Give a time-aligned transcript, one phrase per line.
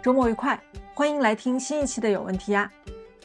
[0.00, 0.58] 周末愉快，
[0.94, 2.70] 欢迎来听新一期的有问题呀。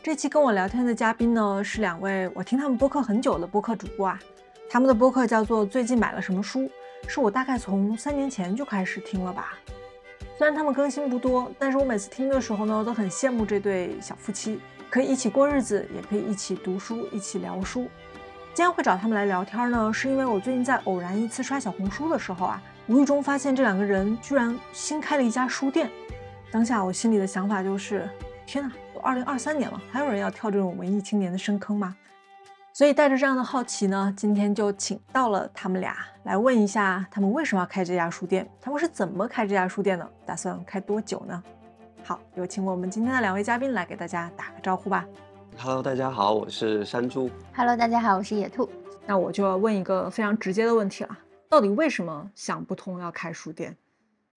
[0.02, 4.20] 这期跟我聊天的嘉宾呢是两位我听他们播客很久的播客主播啊，
[4.68, 6.68] 他们的播客叫做最近买了什么书，
[7.08, 9.54] 是我大概从三年前就开始听了吧。
[10.36, 14.60] 虽然他们更新不多，但是我每次听的时候呢，都很羡慕这对小夫妻，
[14.90, 17.82] 可以一起过日子，也可以一起读书，一起聊书。
[18.56, 25.88] 今天会找他们来聊天呢，是因为我最近在偶然一次刷小红书的时候啊，无意中发现这两个人居然新开了一家书店。
[26.54, 28.08] 当下我心里的想法就是：
[28.46, 31.98] 天哪，都二零二三年了，还有人要跳这种文艺青年的深坑吗？
[32.72, 38.48] 所以带着这样的好奇呢，今天就请到了他们俩来问一下，他们为什么要开这家书店？
[38.62, 40.08] 他们是怎么开这家书店的？
[40.28, 41.44] 打算开多久呢？
[42.04, 45.04] 好，有请我们今天的两位嘉宾来给大家打个招呼吧。
[45.58, 47.32] Hello，大家好，我是山猪。
[47.56, 48.70] Hello，大家好，我是野兔。
[49.08, 51.18] 那我就要问一个非常直接的问题了，
[51.50, 53.76] 到底为什么想不通要开书店？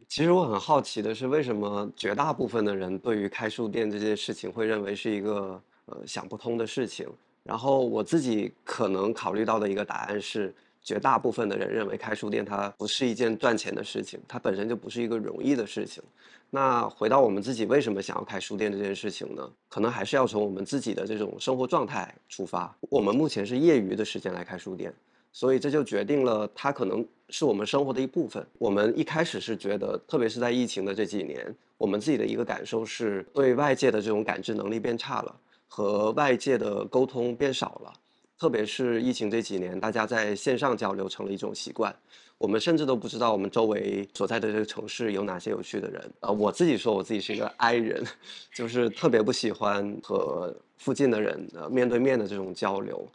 [0.09, 7.09] 其实我很好奇的是，为什么绝大部分的人对于开书店这件事情会认为是一个呃想不通的事情？
[7.43, 16.03] 然后我自己可能考虑到的一个答案是，绝大部分的人认为开书店它不是一件赚钱的事情，它本身就不是一个容易的事情。
[16.51, 19.49] 那回到我们自己为什么想要开书店这件事情呢？
[19.69, 22.75] 可能还是要从我们自己的这种生活状态出发。
[22.89, 24.95] 我们目前是业余的时间来开书店。
[25.37, 28.43] 所以这就决定了，它可能是我们生活的一部分。
[28.57, 35.37] 我们一开始是觉得，特别是在疫情的这几年，我们自己的一个感受是对外界的这种感知能力变差了，
[35.69, 37.93] 和外界的沟通变少了。
[38.39, 41.95] 特别是疫情这几年，大家在线上交流成了一种习惯，
[42.39, 46.03] 我们甚至都不知道我们周围所在的这个城市有哪些有趣的人。
[46.21, 48.03] 呃，我自己说我自己是一个 I 人，
[48.55, 53.07] 就是特别不喜欢和附近的人呃面对面的这种交流。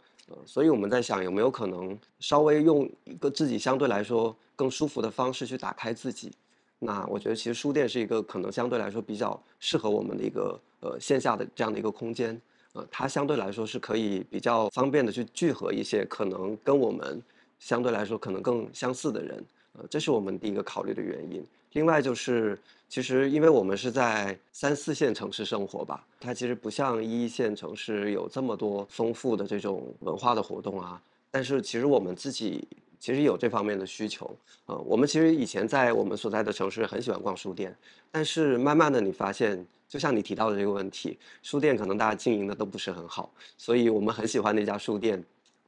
[0.46, 6.32] 所以我们在想，有没有可能稍微用一个自己相对来说更舒服的方式去打开自己？
[6.78, 12.40] 那我觉得其实书店是一个可能相对来说比较适合我们的一个呃线下的这样的一个空间。
[12.72, 17.22] 呃，它相对来说是可以比较方便的去聚合一些可能跟我们
[17.58, 19.44] 相对来说可能更相似的人。
[19.72, 21.44] 呃，这是我们第一个考虑的原因。
[21.72, 31.00] 另外就是，其实因为我们是在三四线城市生活吧，它其实不像一线城市有这么多丰富的这种文化的活动啊。
[31.30, 32.68] 但是其实我们自己
[33.00, 34.30] 其实有这方面的需求。
[34.66, 37.74] 呃，我们其实以前在我们所在的城市很喜欢逛书店，
[38.10, 45.24] 但是慢慢的你发现，就像你提到的这个问题，书店可能大家经营的都不是很好，所以我们很喜欢那家书店，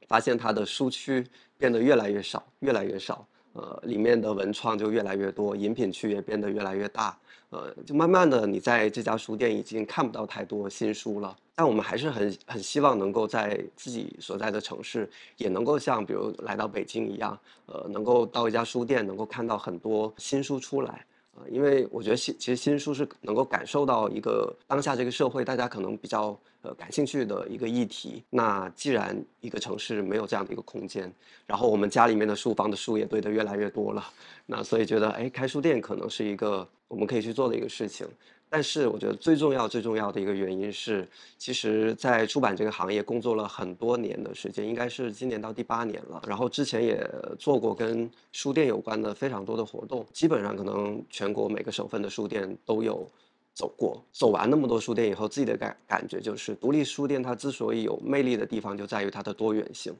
[0.07, 1.25] 发现它的书区
[1.57, 3.25] 变得越来越少，越来越少。
[3.55, 7.17] 呃，里面的文创就越来越多，饮品区也变得越来越大。
[7.51, 11.33] 呃，就慢慢的，你在这家书店已经看不到太多新书了。
[11.55, 21.05] 但我们还是很很希望能够在自己所在的城市，也能够像比如来到北京一样，呃，能够到一家书店，能够看到很多新书出来。
[21.37, 26.37] 呃，因为我觉得新其实新书是能够感受到一个当下这个社会大家可能比较。
[26.65, 28.23] 呃，感兴趣的一个议题。
[28.31, 31.11] 那既然一个城市没有这样的一个空间，
[31.45, 34.03] 然后我们家里面的书房的书也堆得越来越多了，
[34.47, 38.07] 那所以觉得，哎，开书店可能是一个我们可以去做的一个事情。
[38.49, 46.21] 但是我觉得最重要、最重要的一个原因是，其实，在出版这个行业工作了很多年的时间，应该是今年到第八年了。
[46.27, 53.07] 然后之前也做过跟书店有关的非常多的活动，基本上可能全国每个省份的书店都有。
[53.55, 59.95] 走过走完那么多书店以后，自己的感感觉就是，独立书店它之所以有魅力的地方，就在于它的多元性。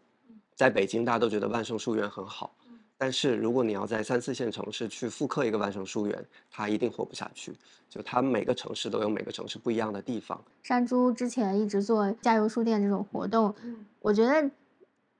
[0.54, 2.54] 在北京，大家都觉得万盛书园很好，
[2.98, 7.54] 但是如果你要在三四线城市去复刻一个万盛书园，它一定活不下去。
[7.90, 10.40] 就它每个城市都有每个城市不一样的地方。
[10.62, 13.56] 山猪之前一直做加油书店这种活动，
[14.02, 14.52] 我觉得。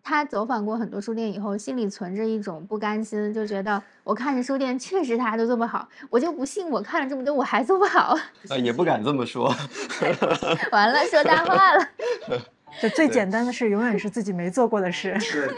[0.08, 8.16] 他走访过很多书店以后，心里存着一种不甘心，就觉得我看着书店确实大家都做不好，我就不信我看了这么多我还做不好。
[8.50, 9.52] 啊，也不敢这么说。
[10.72, 11.88] 完了，说大话了。
[12.80, 15.20] 就最简单的事，永远是自己没做过的事。
[15.20, 15.52] 是。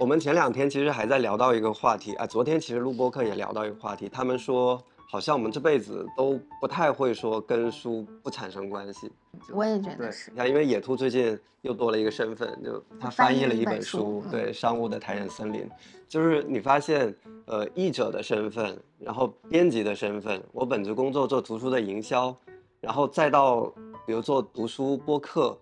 [0.00, 4.82] 我们前两天其实还在聊到一个话题啊，昨天其实录播课也聊到一个话题，他们说。
[5.12, 9.12] 好像我们这辈子都不太会说跟书不产生关系，
[9.52, 10.30] 我也觉得是。
[10.30, 15.68] 你看，因为野兔最近又多了一个身份，就他翻译了一本书，对商务的台人森林，
[16.08, 17.14] 就是你发现，
[17.44, 22.34] 呃，译者的身份，然后编辑的身份，我本职工作做图书的营销，
[22.80, 23.66] 然后再到
[24.06, 25.58] 比如做读书播客，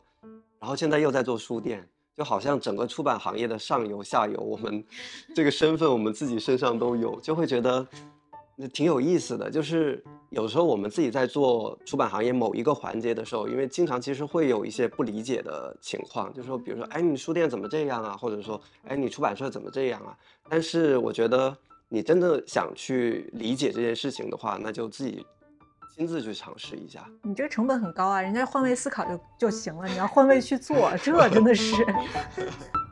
[0.61, 1.85] 然后现在又在做书店，
[2.17, 4.85] 就好像整个出版行业的上游下游，我们
[5.35, 7.85] 这个身份我们自己身上都有，就会觉得。
[8.69, 18.17] 挺有意思的，就是有时候我们自己在做出版行业某一个环节的时候，因为经常其实会有一些不理解的情况，就是说，比如说，哎，你书店怎么这样啊？
[18.17, 20.17] 或者说，哎，你出版社怎么这样啊？
[20.49, 21.57] 但是我觉得，
[21.89, 25.25] 你真的想去理解这件事情的话，那就自己
[25.97, 27.07] 亲自去尝试一下。
[27.23, 31.75] 你这个成本很高啊，人家换位思考就就行了，你要换位去做，这真的是。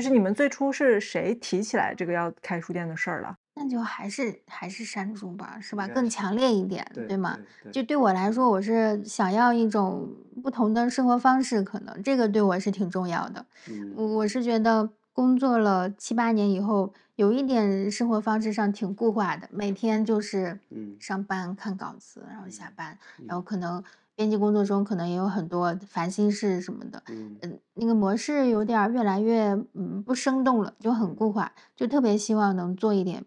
[0.00, 3.36] 就是你们最初是谁提起来这个要开书店的事儿了？
[3.54, 5.86] 那就还是还是山竹吧，是吧？
[5.88, 7.38] 更强烈一点，对对吗？
[7.62, 10.08] 对就对我来说，我是想要一种
[10.42, 13.44] 不同的生活方式，可能这个对我是挺重要的。
[13.68, 23.84] 嗯我我是觉得工作了七八年以后，有一点生活方式上挺固化的，每天就是嗯上班看稿子，然后下班，嗯然后可能
[24.16, 33.24] 编辑工作中可能也有很多烦心事什么的，嗯嗯，那个模式有点越来越嗯不生动了，就很固化，就特别希望能做一点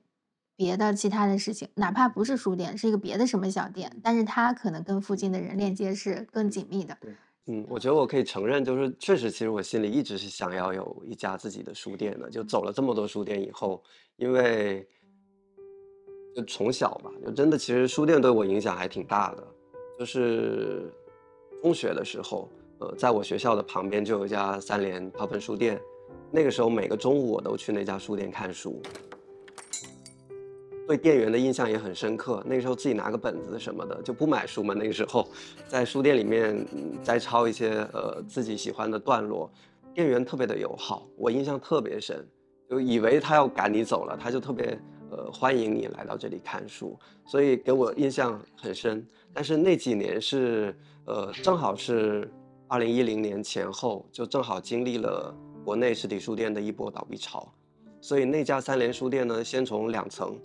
[0.56, 6.96] 别的其他的事情，哪怕不是书店，是一个别的什么小店，但是它可能跟附近的人链接是更紧密的。
[7.48, 12.30] 嗯，我觉得我可以承认，就是确实，其实我心里一直是想要有一家自己的书店的。
[12.30, 13.84] 就走了这么多书店以后，
[14.16, 14.88] 因为
[16.36, 19.46] 就从小吧，就真的其实书店对我影响还挺大的。
[19.98, 20.92] 就是
[21.62, 22.50] 中学的时候，
[22.80, 25.80] 呃，在我学校的旁边就有一家三联刨坟书店，
[26.32, 28.82] 那个时候每个中午我都去那家书店看书。
[30.86, 32.44] 对店员的印象也很深刻。
[32.46, 34.74] 那个时候自己拿个本子什么的，就不买书嘛。
[34.74, 35.26] 那个时候，
[35.66, 36.66] 在书店里面
[37.02, 39.50] 摘抄一些呃自己喜欢的段落，
[39.94, 42.28] 店员特别的友好，我印象特别深。
[42.70, 44.78] 就以为他要赶你走了，他就特别
[45.16, 49.06] 呃欢迎你来到这里看书，所以给我印象很深。
[49.32, 50.76] 但是那几年是
[51.06, 52.32] 呃正好是
[52.68, 55.34] 二零一零年前后，就正好经历了
[55.64, 57.48] 国内实体书店的一波倒闭潮，
[58.02, 60.36] 所以那家三联书店呢，先从两层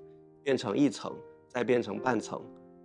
[0.43, 1.11] 变成一层，
[1.49, 2.39] 再变成半层。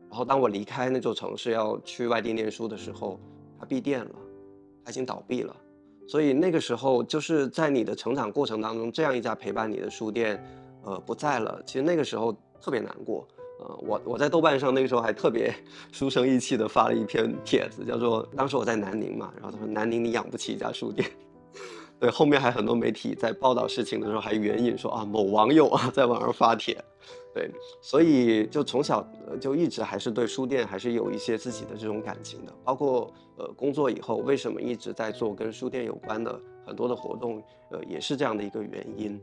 [0.10, 3.20] 然后当我离开那座城市要去外地念书的时候，
[3.60, 4.16] 它闭店了，
[4.86, 5.54] 它已经倒闭了。
[6.08, 10.44] 所以那个时候就是在你的成长过程当中，这样一家陪伴你的书店，
[10.84, 11.62] 呃不在了。
[11.66, 13.28] 其实那个时候特别难过。
[13.60, 15.54] 呃，我我在豆瓣上那个时候还特别
[15.92, 21.10] 书生意气的发了一篇帖子，叫做当时我在南宁嘛，然后他说南宁你养不起一家书店。
[22.00, 26.76] 对，后面还很多媒体在报道事情的时候还援引说啊某网友啊在网上发帖，
[27.34, 27.50] 对，
[27.82, 29.08] 所以就从小
[29.40, 39.22] 就一直还是对书店还是有一些自己的这种感情的，包括呃工作以后为什么一直在做跟书店有关的很多的活动，呃也是这样的一个原因，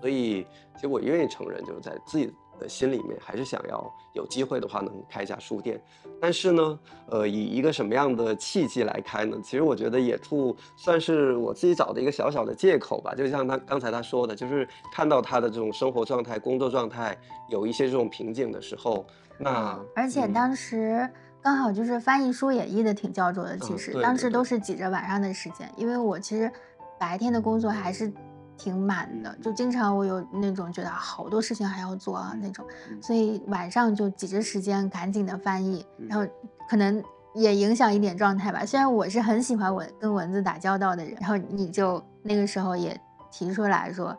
[0.00, 5.80] 所以其实我愿意承认，就是在自己的心里面还是想要有机会的话能开一家书店，
[6.20, 6.78] 但是呢，
[7.08, 9.36] 呃，以一个什么样的契机来开呢？
[9.42, 13.14] 其实我觉得野兔算是我自己找的一个小小的借口吧。
[13.14, 17.16] 就像他刚才他说的，就是看到他的这种生活状态、工作状态
[17.48, 19.06] 有一些这种瓶颈的时候，
[19.38, 21.08] 那嗯而且当时
[21.40, 26.50] 刚好就是翻译书也译的挺焦灼的，其嗯实、当时都是挤着晚上的时间，因为我其实
[26.98, 28.12] 白天的工作还是
[28.58, 36.26] 挺满的，嗯就经常我有那种觉得好多事情还要做啊那种，嗯所以晚上就挤着时间赶紧的翻译，嗯然后
[36.68, 37.02] 可能。
[37.34, 38.66] 也影响一点状态吧。
[38.66, 42.98] 虽然我是很喜欢文跟文字打交道的人，然后你就那个时候也
[43.30, 44.16] 提出来说，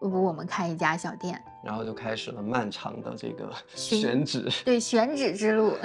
[0.00, 4.48] 要不我们开一家小店，然后就开始了漫长的这个 选址。
[4.64, 5.74] 对选址之路。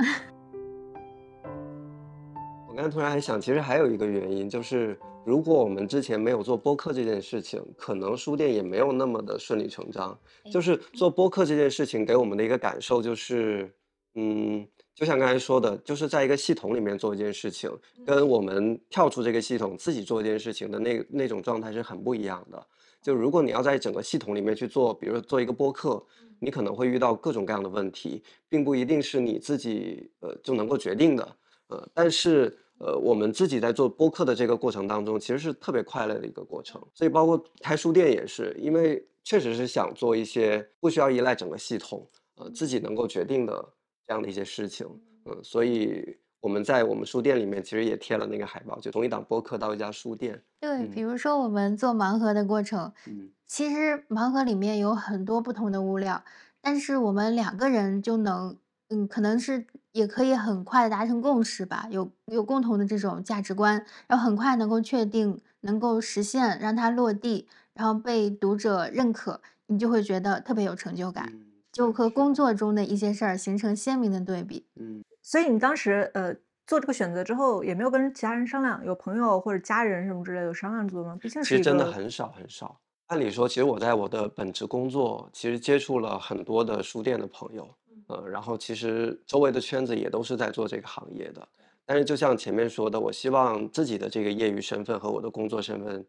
[2.68, 10.18] 我刚才突然还想，其实还有一个原因，就是如果我们之前没有做播客这件事情，可能书店也没有那么的顺理成章。
[10.52, 13.74] 就是做播客这件事情给我们的一个感受就是，
[14.14, 17.72] 嗯，就像刚才说的，就是在一个系统里面做一件事情，
[18.06, 22.68] 跟我们跳出这个系统自己做一件事情的那那种状态是很不一样的。
[23.02, 26.04] 就如果你要在整个系统里面去做，比如说做一个播客，
[26.40, 31.36] 你可能会遇到各种各样的问题，并不一定是你自己呃就能够决定的。
[31.68, 36.82] 呃，但是呃，我们自己在做播客的这个过程当中，其实是特别快乐的一个过程。
[36.94, 43.74] 所以包括开书店也是，因为确实是想做一些不需要依赖整个系统，呃，自己能够决定的
[44.06, 44.86] 这样的一些事情。
[45.26, 50.44] 嗯，所以我们在我们书店里面其实也贴了那个海报，就从一档播客到一家书店。
[50.60, 56.24] 对，比嗯如说我们做盲盒的过程，嗯其实盲盒里面有很多不同的物料，
[56.62, 58.58] 但是我们两个人就能，
[58.90, 74.66] 嗯，可能是也可以很快的达成共识吧，有有共同的这种价值观，然后很快能够确定，能够实现，让它落地，然后被读者认可，你就会觉得特别有成就感，嗯就和工作中的一些事儿形成鲜明的对比。
[74.76, 76.36] 嗯，所以你当时呃
[76.68, 81.18] 做这个选择之后，也没有跟其他人商量，有朋友或者家人什么之类的有商量做吗？
[81.22, 82.82] 毕竟其实真的很少很少。
[83.08, 87.70] 按理说，其实我在我的本职工作，其实接触了很多的书店的朋友，
[88.08, 91.48] 呃，然后其实周围的圈子也都是在做这个行业的。
[91.86, 96.06] 但是就像前面说的，我希望自己的这个业余身份和我的工作身份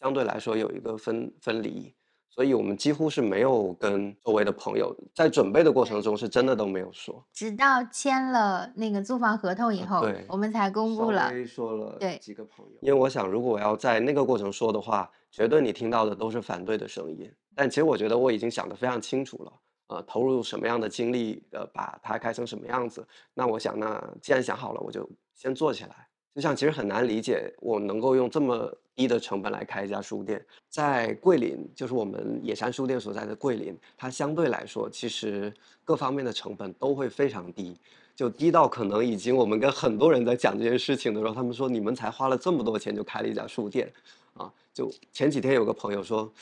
[0.00, 1.94] 相对来说有一个分分离，
[2.28, 17.32] 所以我们几乎是没有跟周围的朋友在准备的过程中是真的都没有说，直到签了那个租房合同以后，对我们才公布了说了对几个朋友，因为我想如果我要在那个过程说的话，绝对你听到的都是反对的声音。
[17.54, 19.52] 但其实我觉得我已经想得非常清楚了，
[19.90, 23.04] 呃，投入什么样的精力，呃，把它开成什么样子。
[23.34, 26.06] 那我想，那既然想好了，我就先做起来。
[26.32, 35.52] 就像其实很难理解，我能够用这么低的成本来开一家书店，在桂林，就是我们野山书店所在的桂林，它相对来说其实
[35.84, 37.76] 各方面的成本都会非常低，
[38.14, 43.92] 就低到可能已经我们跟很多人在讲这件事情的时候，他们说你们才花了这么多钱就开了一家书店，
[44.34, 46.32] 啊，就前几天有个朋友说，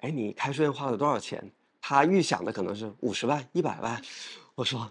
[0.00, 1.42] 哎，你开书店花了多少钱？
[1.80, 4.00] 他预想的可能是五十万、一百万，
[4.54, 4.90] 我说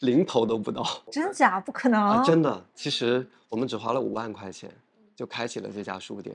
[0.00, 0.84] 零头都不到。
[1.10, 4.70] 真假不可能，啊，真的，其实我们只花了五万块钱
[5.14, 6.34] 就开启了这家书店。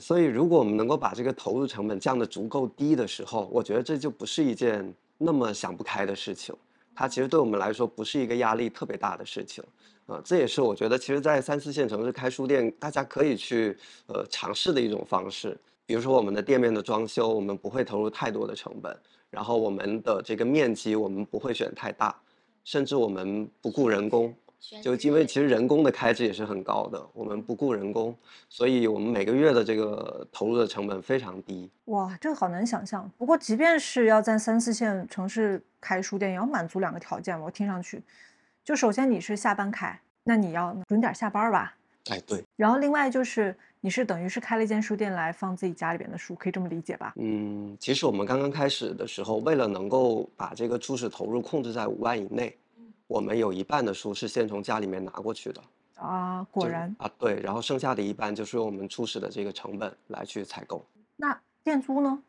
[0.00, 6.52] 所以，如果我们能够把这个投入成本降得足够低的时候，我觉得这就不是一件那么想不开的事情。
[6.96, 9.62] 它其实对我们来说不是一个压力特别大的事情。
[10.06, 15.56] 啊，这也是我觉得，其实，在三四线城市开书店，大家可以去呃尝试的一种方式。
[15.86, 18.98] 比如说，我们的店面的装修，我们不会投入太多的成本，
[19.34, 22.14] 然后我们的这个面积，我们不会选太大，
[22.62, 24.32] 甚至我们不雇人工。
[24.82, 28.16] 就因为其实人工的开支也是很高的，我们不雇人工，
[28.48, 31.70] 所以我们每个月的这个投入的成本非常低。
[31.86, 33.10] 哇，这个好难想象。
[33.18, 37.38] 不过，即便是要在三四线城市开书店，也要满足两个条件。
[37.38, 38.02] 我听上去，
[38.64, 41.76] 就首先你是下班开，那你要准点下班吧。
[42.08, 47.12] 哎，对，然后另外就是你是等于是开了一间书店来放自己家里边的书，可以这么理解吧？
[47.16, 52.56] 嗯，其实我们刚刚开始的时候，为了能够把这个初始投入控制在五万以内，
[53.06, 55.60] 我们有一半的书是先从家里面拿过去的。
[55.96, 56.96] 啊，果然。
[56.98, 60.82] 啊，对，然后剩下的一半就是用我们初始的这个成本来去采购，
[61.16, 62.22] 那店租呢？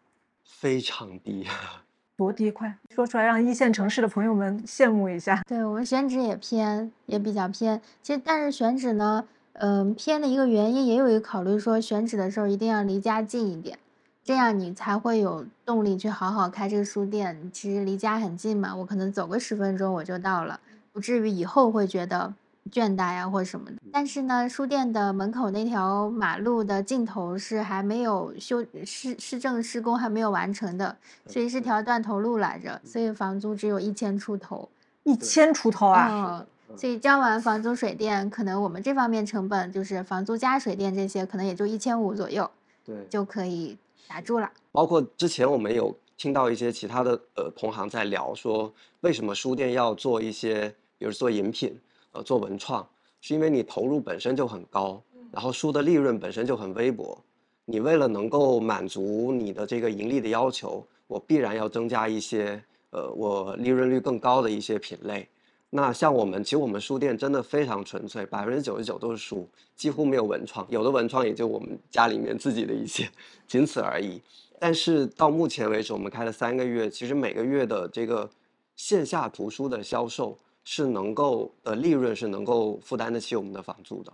[0.43, 1.47] 非常低。
[2.17, 2.51] 多低？
[2.51, 5.41] 快说出来，让一线城市的朋友们羡慕一下。
[5.47, 7.81] 对我们选址也偏，也比较偏。
[8.01, 9.25] 其实，但是选址呢，
[9.59, 13.79] 嗯、偏的一个原因也有一个考虑，说选址的时候一定要离家近一点，
[14.23, 17.49] 这样你才会有动力去好好开这个书店。
[17.53, 20.59] 其实离家很近嘛，我可能走个十分钟我就到了，
[20.91, 22.33] 不至于以后会觉得
[22.71, 23.77] 倦怠呀或者什么的。
[23.91, 30.97] 但是呢，书店的门口那条马路的尽头是还没有修市市政施工还没有完成的，
[31.27, 34.67] 所以是条断头路来着，所以房租只有一千出头。
[35.07, 36.09] 一千出头啊！
[36.09, 42.49] 嗯，所以交完房租、水电，可能我们这方面成本就是房租加水电这些，可能也就一千五左右
[42.83, 44.51] 对，就可以打住了。
[44.71, 51.79] 包括之前我们有听到一些其他的呃同行在聊说，为什么书店要做一些，比如做饮品，
[52.11, 52.85] 呃，做文创，
[53.21, 57.17] 是因为你投入本身就很高，然后书的利润本身就很微薄，
[57.63, 65.27] 你为了能够满足你的这个盈利的要求，我必然要增加一些呃我利润率更高的一些品类。
[65.75, 73.09] 那像我们，其实我们书店真的非常纯粹，百分之九十九都是书，几乎没有文创，有的文创也就我们家里面自己的一些，
[73.45, 74.21] 仅此而已。
[74.57, 78.29] 但是到目前为止，我们开了三个月，其实每个月的这个
[78.77, 84.13] 线下图书的销售是能够的利润是能够负担得起我们的房租的。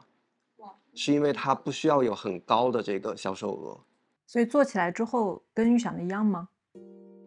[0.96, 3.78] 是因为它不需要有很高的这个销售额。
[4.26, 6.50] 所以做起来之后跟预想的一样吗？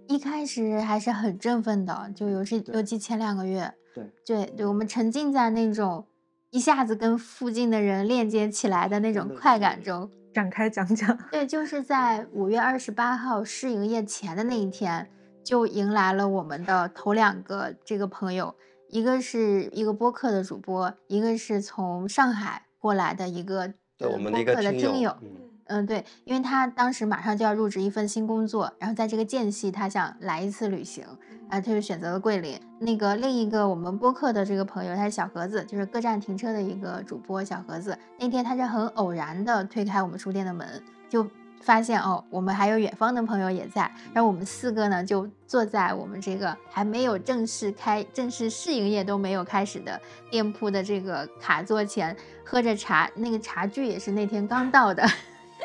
[0.09, 6.04] 一开始还是很振奋的，就尤其尤其前两个月，对对对，我们沉浸在那种
[6.50, 10.10] 一下子跟附近的人链接起来的那种快感中。
[10.34, 11.16] 展开讲讲。
[11.30, 15.08] 对，就是在五月二十八号试营业前的那一天，
[15.44, 18.52] 就迎来了我们的头两个这个朋友，
[18.88, 25.16] 一个是一个播客的主播，一个是从上海过来的一个对，呃我们的一个客的听友，听友。
[25.22, 25.28] 嗯，
[25.66, 31.04] 嗯，对，因为他当时马上就要入职一份新工作，然后在这个间隙，他想来一次旅行，
[31.49, 32.61] 啊，他就选择了桂林。
[32.80, 37.99] 那个另一个我们播客的这个朋友，他是小盒子，就是各站停车的一个主播小盒子。
[38.18, 41.26] 那天他是很偶然的推开我们书店的门，就
[41.62, 49.99] 发现哦，我们还有远方的朋友也在，然后我们四个呢就坐在我们这个还没有正式开、正式试营业都没有开始的
[50.30, 55.02] 店铺的这个卡座前，喝着茶，那个茶具也是那天刚到的。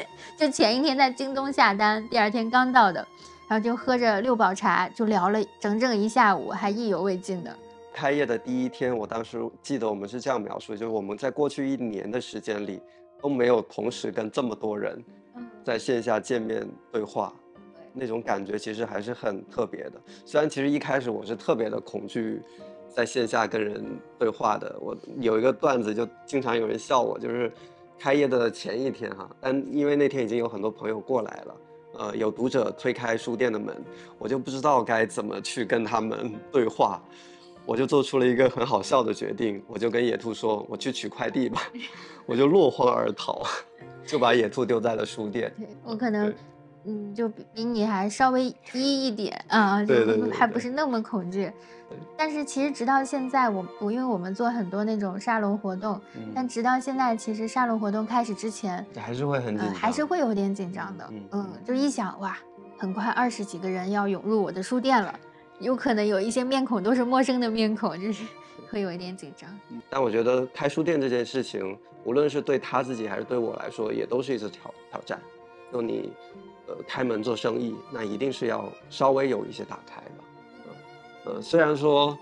[0.38, 3.06] 就前一天在京东下单，第二天刚到的，
[3.48, 7.56] 然后就喝着六宝茶，就聊了整整一下午，还意犹未尽的。
[7.94, 12.82] 开业的第一天，我当时记得我们是这样描述，就是我们在过去一年的时间里
[13.22, 15.04] 都没有同时跟这么多人
[15.64, 17.34] 在线下见面对话，
[17.92, 19.94] 那种感觉其实还是很特别的。
[20.26, 22.42] 虽然其实一开始我是特别的恐惧
[22.88, 23.84] 在线下跟人
[24.18, 27.52] 对话的，我有一个段子就经常有人笑我，就是
[28.00, 31.56] 开业的前一天哈，但因为那天已经有很多朋友过来了，
[31.98, 33.76] 呃，有读者推开书店的门，
[34.18, 37.02] 我就不知道该怎么去跟他们对话，
[37.66, 41.62] 我就做出了一个很好笑的决定，我就跟野兔说：“我去取快递吧。”
[42.26, 43.44] 我就落荒而逃，
[44.06, 45.52] 就把野兔丢在了书店。
[45.84, 46.34] 我可能，
[46.90, 51.52] 嗯，就比比你还稍微低一点啊，对对对，还不是那么恐惧。
[52.18, 56.00] 但是其实直到现在，我我因为我们做很多那种沙龙活动，
[56.34, 61.10] 但直到现在，其实沙龙活动开始之前，还是会很紧张，还是会有点紧张的。
[61.32, 62.38] 嗯，就一想哇，
[62.78, 65.14] 很快二十几个人要涌入我的书店了，
[65.60, 68.24] 有可能有一些面孔都是陌生的面孔，就是
[68.70, 69.50] 会有一点紧张。
[69.90, 75.20] 但我觉得开书店这件事情，无论是对他自己还是对我来说，也都是一次挑挑战。
[75.72, 76.12] 就你，
[76.70, 81.32] 呃，开门做生意，那一定是要稍微有一些打开的。
[81.34, 82.16] 呃，虽然说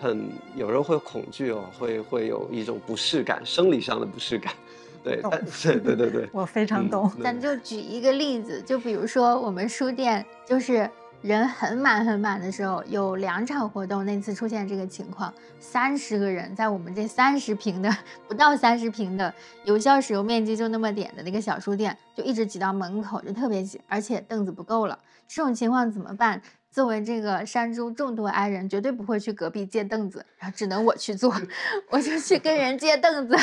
[0.00, 4.54] 很有人会恐惧哦，会会有一种不适感，生理上的不适感，
[5.02, 7.10] 对，但对对对对， 我非常懂。
[7.20, 10.88] 咱就举一个例子，就比如说我们书店就是
[11.20, 17.94] 人很满很满的时候，有两场活动，那次出现这个情况，三十个人在我们这三十平的
[18.28, 19.34] 不到三十平的
[19.64, 24.96] 有效使用面积就那么点的那个小书店，就一直挤到门口，就特别挤，而且凳子不够了，
[25.26, 26.40] 这种情况怎么办？
[26.70, 31.34] 作为这个山猪众多爱人，绝对不会去隔壁借凳子，然后只能我去做，
[31.90, 33.36] 我就去跟人借凳子。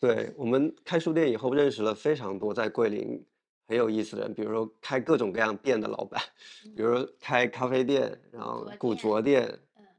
[0.00, 3.24] 对我们开书店以后，认识了非常多在桂林
[3.70, 6.20] 很有意思的人，比如说开各种各样店的老板，
[6.74, 9.48] 比如说开咖啡店，然后古着店，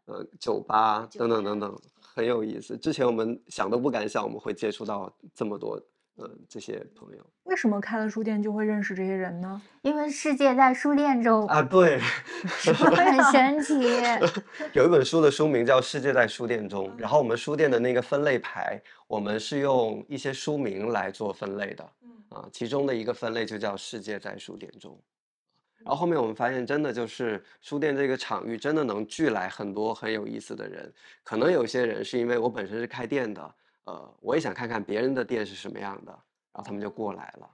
[0.07, 2.77] 呃，酒吧等等等等，很有意思。
[2.77, 5.81] 之前我们想都不敢想，我们会接触到这么多。
[6.17, 9.59] 呃，这些朋友为什么开了书店就会认识这些人呢？
[9.81, 11.97] 因为世界在书店中啊，对，
[12.75, 13.73] 很神奇。
[14.75, 21.89] 有一本书的书名叫《世界在书店中》，然后我们书店的那个分类牌，我们是用一些书名来做分类的。
[22.31, 24.93] 啊，其中的一个分类就叫《世界在书店中》。
[25.83, 30.93] 然后后面我们发现，真的就是书店这个场域，真的能聚来很多很有意思的人。
[31.23, 33.55] 可能有些人是因为我本身是开店的。
[33.85, 37.49] 呃，我也想看看别人的店是什么样的，然后他们就过来了。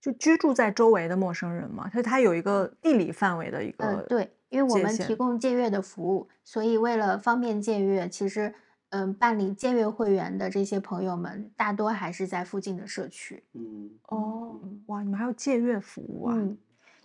[0.00, 3.84] 就居住在周围的陌生人嘛，所以它有一个地理范围的一个。
[3.84, 8.52] 呃，对，因为我们提供借阅的服务，所以为了方便借阅，其实
[8.92, 13.42] 嗯，办理借阅会员的这些朋友们，大多还是在附近的社区。
[13.54, 16.34] 嗯，哦，哇，你们还有借阅服务啊？
[16.36, 16.56] 嗯。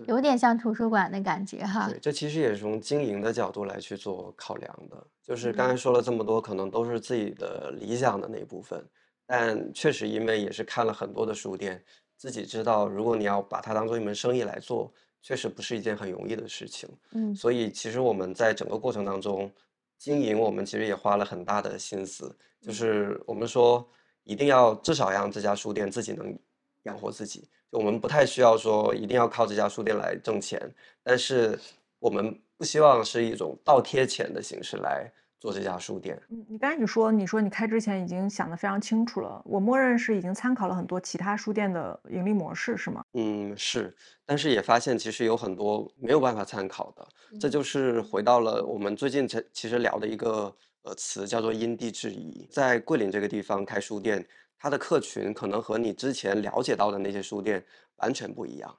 [0.06, 1.90] 有点像图书馆的感觉哈。
[1.90, 5.08] 对，这其实也是从经营的角度来去做考量的。
[5.24, 8.86] 就是刚才说了这么多，可能都是自己的理想的那一部分，
[9.26, 11.84] 但确实因为也是看了很多的书店，
[12.16, 16.88] 自己知道，如果你要把它当做一门生意来做，确实不是一件很容易的事情。
[17.14, 17.36] 嗯。
[17.36, 19.52] 所以其实我们在整个过程当中，
[19.98, 23.88] 经营我们其实也花了很大的心思，就是我们说
[24.24, 26.38] 一定要至少让这家书店自己能
[26.84, 27.50] 养活自己。
[27.72, 31.60] 就我们不太需要说一定要靠这家书店来挣钱，但是。
[32.00, 36.22] 我们不希望是一种倒贴钱的形式来做这家书店。
[36.30, 43.04] 嗯，你刚才你说你说你开之前已经想得非常清楚了，我默认是已经参考了很多其他书店的盈利模式，是吗？
[43.14, 43.96] 嗯，是，
[44.26, 47.08] 但是也发现其实有很多没有办法参考的，
[47.40, 52.48] 这就是回到了我们最近其实聊的一个呃词，叫做因地制宜。
[52.52, 54.28] 在桂林这个地方开书店。
[54.60, 57.64] 它的客群可能和你之前了解到的那些书店
[57.98, 58.76] 完全不一样。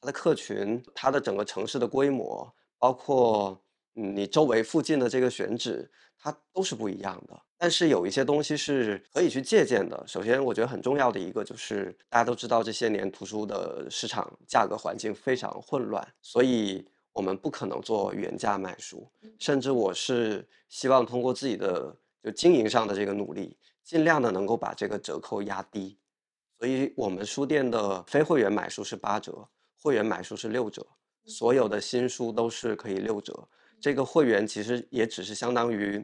[0.00, 3.58] 它的客群，它的整个城市的规模，包括嗯
[4.00, 7.40] 你周围附近的这个选址，它都是不一样的。
[7.58, 10.02] 但是有一些东西是可以去借鉴的。
[10.06, 19.06] 首先，我觉得很重要的一个就是，大家都知道这些年图书的市场价格环境非常混乱，所以我们不可能做原价卖书。
[19.38, 23.56] 甚至我是希望通过自己的就经营上的这个努力。
[23.82, 25.98] 尽量的能够把这个折扣压低，
[26.58, 29.48] 所以我们书店的非会员买书是八折，
[29.82, 30.86] 会员买书是六折，
[31.24, 33.48] 所有的新书都是可以六折。
[33.80, 35.98] 这个会员其实也只是相当于，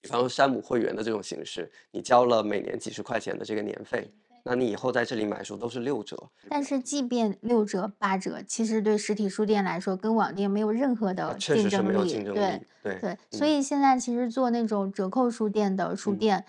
[0.00, 4.12] 比方说山姆会员的这种形式，你交了每年几十块钱的这个年费，
[4.44, 6.16] 那你以后在这里买书都是六折。
[6.48, 12.24] 但是即便六折八折，其实对实体书店来说，跟网店没有任何的竞争力。
[12.34, 16.44] 对对对，所以现在其实做那种折扣书店的书店。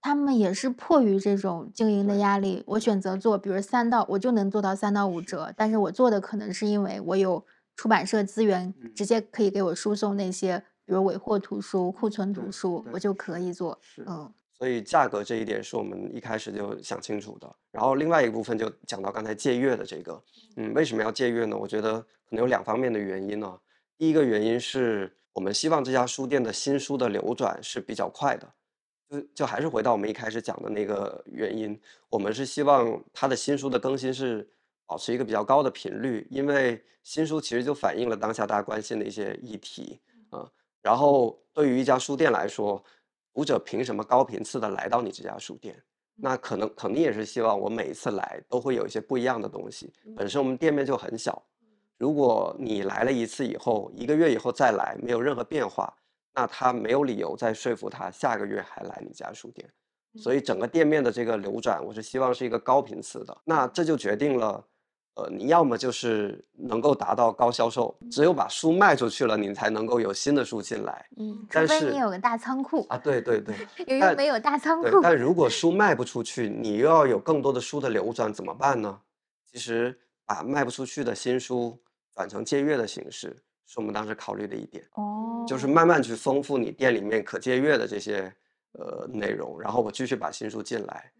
[0.00, 7.44] 他们也是迫于这种经营的压力，我选择做，比如三到我就能做到三到五折，但是我做的可能是因为我有
[7.78, 13.80] 出版社资源，直接可以给我输送那些，比如尾货图书、库存图书，我就可以做。
[14.04, 17.54] 嗯，所以价格这一点是我们一开始就想清楚的。
[17.70, 20.20] 然后另外一部分就讲到刚才借阅的这个，
[20.56, 21.56] 嗯，为什么要借阅呢？
[21.56, 23.56] 我觉得可能有两方面的原因呢。
[23.96, 28.52] 第一个原因是我们希望这家书店的新书的流转是比较快的。
[29.08, 34.50] 就就还是回到我们一开始讲的那个原因，我们是希望它的新书的更新是
[34.88, 40.50] 保持一个比较高的频率，因为新书其实就反映了当下大家关心的一些议题啊。
[40.80, 42.82] 然后对于一家书店来说，
[43.34, 45.80] 读者凭什么高频次的来到你这家书店？
[46.14, 49.92] 那可能肯定也是希望我每一次来都会有一些不一样的东西。
[50.16, 51.40] 本身我们店面就很小，
[51.98, 55.94] 如果你来了一次以后，一个月以后再来没有任何变化，
[56.32, 59.70] 那他没有理由再说服他下个月还来你家书店。
[60.16, 63.36] 所以整个店面的这个流转，我是希望是一个高频次的。
[63.44, 64.64] 那这就决定了。
[65.18, 71.08] 呃，你要么就是能够达到高销售，只有把书卖出去了，你才能够有新的书进来。
[71.16, 73.56] 嗯，除非你有个大仓库啊，对对对，
[73.98, 75.00] 又没有大仓库。
[75.02, 79.00] 但如果书卖不出去，你又要有更多的书的流转，怎么办呢？
[79.50, 81.76] 其实把卖不出去的新书
[82.14, 84.84] 转成借阅的形式，是我们当时考虑的一点。
[84.94, 88.32] 哦，就是慢慢去丰富你店里面可借阅的这些
[88.72, 91.10] 呃内容，然后我继续把新书进来。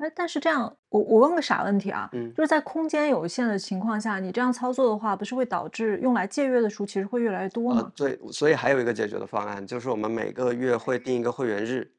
[0.00, 7.92] 哎，但是这样，我我问个傻问题啊，嗯，就是在空间有限的情况下，你这样操作的话，不是会导致用来借阅的书其实会越来越多吗？
[7.94, 11.92] 对，所以还有一个解决的方案，就是我们每个月会定一个会员日，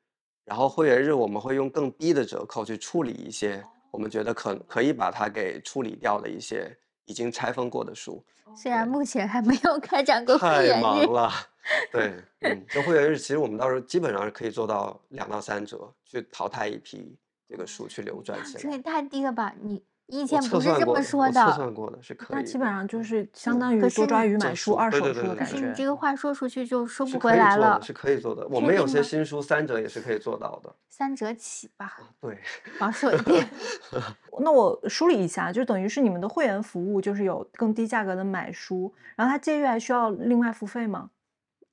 [0.46, 8.24] 然后会员日我们会用更低的折扣去处理一些我们觉得可可以把它给处理掉的一些已经拆封过的书。
[8.56, 10.74] 虽然目前还没有开展过会员日。
[10.74, 11.32] 太忙了，
[11.94, 17.16] 对，嗯，这会员日其实我们到时候基本上是可以做到两到三折，去淘汰一批。
[17.52, 19.54] 这个数去流转起来，这也太低了吧！
[19.60, 22.38] 你以前不是这么说的，测算过的是可以。
[22.38, 25.68] 那基本上就是相当于多抓鱼买书二手书的感觉。
[25.68, 27.78] 你这个话说出去就收不回来了。
[27.82, 30.74] 是可以做的，我们有些新书三折也是可以做到的。
[30.90, 31.98] 三折起吧。
[32.22, 32.38] 对，
[32.80, 33.46] 保守一点。
[34.40, 41.10] 那我梳理一下，就等于是你们的会员服务，就是有更低价格的买书，然后它借阅还需要另外付费吗？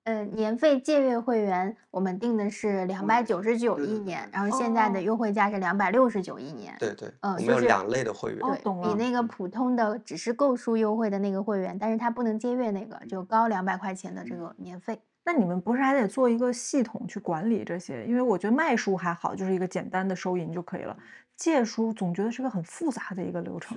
[0.08, 6.74] 呃，年费借阅会员我们定的是两百九十九一年，然后现在的优惠价是两百六十九一年。
[6.78, 14.98] 对对，嗯，我们有两类的会员，对，比那个普通的只是购书优惠的那个会员，但是它不能借阅那个，就高两百块钱的这个年费。
[15.26, 18.02] 那你们不是还得做一个系统去管理这些？
[18.06, 20.96] 因为我觉得卖书还好，就是一个简单的收银就可以了，
[21.36, 23.76] 借书总觉得是个很复杂的一个流程。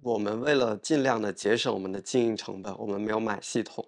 [0.00, 3.84] 我们为了尽量的节省我们的经营成本，我们没有买系统。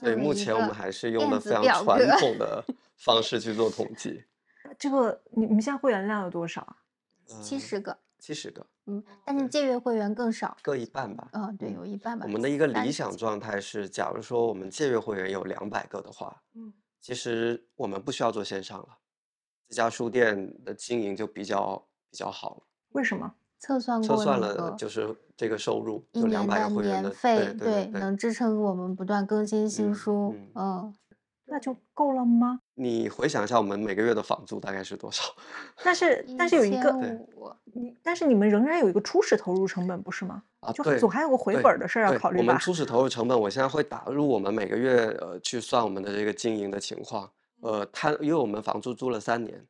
[0.00, 2.64] 对，目前我们还是用的非常传统的
[2.98, 4.24] 方式去做统计。
[4.78, 6.76] 这个，你你们现在会员量有多少啊？
[7.40, 7.98] 七十个。
[8.18, 8.66] 七十个。
[8.86, 10.56] 嗯，但是借阅会员更少。
[10.62, 11.28] 各一半吧。
[11.32, 12.24] 嗯，对，有一半吧。
[12.26, 18.98] 我们的一个理想状态是，假如说我们借阅会员有两百个的话，嗯，其实我们不需要做线上了，
[19.68, 22.62] 这家书店的经营就比较比较好了。
[22.90, 23.34] 为什么？
[23.58, 30.94] 测算过，测算了就是这个收入，一年的年费，对，能支撑我们不断更新新书，嗯，
[31.46, 32.60] 那就够了吗？
[32.74, 35.22] 你回想一下，我们每个月的房租大概是多少？
[35.82, 36.92] 但是但是有一个，
[37.72, 40.42] 你但是你们仍然有一个初始投入成本，不是吗？
[40.60, 42.42] 啊，就总还有个回本的事儿要考虑吧？
[42.42, 49.66] 我们初始投入成本，我现在会打入我们每个月呃去算我们的这个经营的情况，呃摊，因为我们房租租了三年，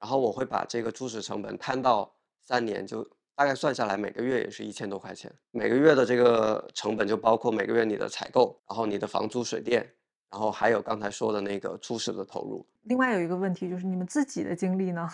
[0.00, 3.06] 然后我会把这个初始成本摊到三年就。
[3.38, 5.32] 大概算下来，每个月也是一千多块钱。
[5.52, 9.88] 每个月的这个成本就包括每个月你的采购，然后你的房租、水电，
[10.28, 12.66] 然后还有刚才说的那个初始的投入。
[12.82, 15.08] 另外有一个问题就是你们自己的经历呢？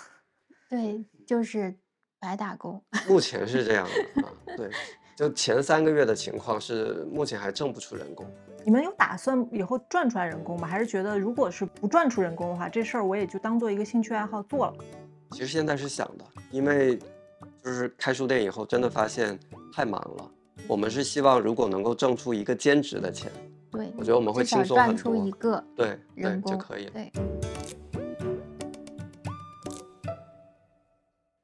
[0.71, 1.75] 对，就是
[2.19, 2.83] 白打工。
[3.07, 4.71] 目前是这样的 啊，对，
[5.15, 8.25] 就前三个月的情况是目前还挣不出人工。
[8.65, 10.67] 你们有打算以后赚出来人工吗？
[10.67, 14.75] 还是觉得如果是不赚出人工的话，这事儿我也就当做一个兴趣爱好做了？
[15.33, 16.99] 其实现在是想的，因为。
[17.65, 19.39] 就是开书店以后，真的发现
[19.73, 20.31] 太忙了。
[20.69, 23.33] 我们是希望，如果能够挣出一个兼职的钱，
[23.71, 24.97] 对，我觉得我们会轻松很多。
[24.97, 26.91] 出一个对对就可以了。
[26.93, 27.13] 对。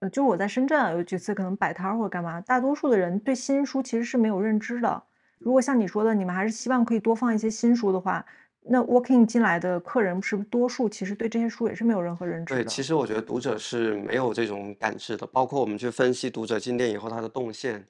[0.01, 5.03] 呃，就我在深圳啊，有几次可能摆摊或者干嘛，大多数的人对新书其实是没有认知的。
[5.39, 8.27] 如果像你说的，你们还是希望可以多放一些新书的话。
[8.63, 12.63] 那 walking 进来的客人是不是多数其实对这些书也是没有任何认知的？
[12.63, 15.27] 对，其实我觉得读者是没有这种感知的。
[15.27, 17.87] 包括我们去分析读者进店以后他的动线，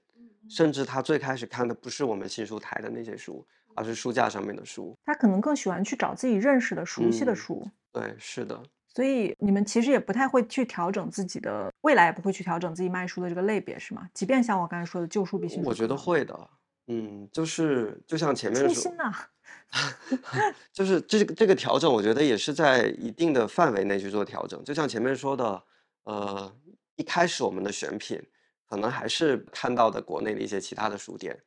[0.49, 4.97] 甚至他最开始看的不是我们新书台的那些书，而是书架上面的书。
[5.05, 7.67] 他可能更喜欢去找自己认识的、熟悉的书。
[7.93, 8.63] 对，是的。
[8.95, 14.09] 所以你们其实也不太会去调整自己的未来，也不会去调整自己卖书的这个类别，是吗？
[14.15, 16.49] 即便像我刚才说的旧书比新书，我觉得会的。
[16.87, 18.75] 嗯，就是就像前面说。
[18.75, 19.13] 心呐。
[20.73, 24.63] 就是这个这个调整，我觉得也是在一定的范围内去做调整。
[24.65, 25.63] 就像前面说的，
[26.05, 26.53] 呃，
[26.97, 28.21] 一开始我们的选品
[28.67, 31.41] 可能还是看到的国内的一些其他的书店，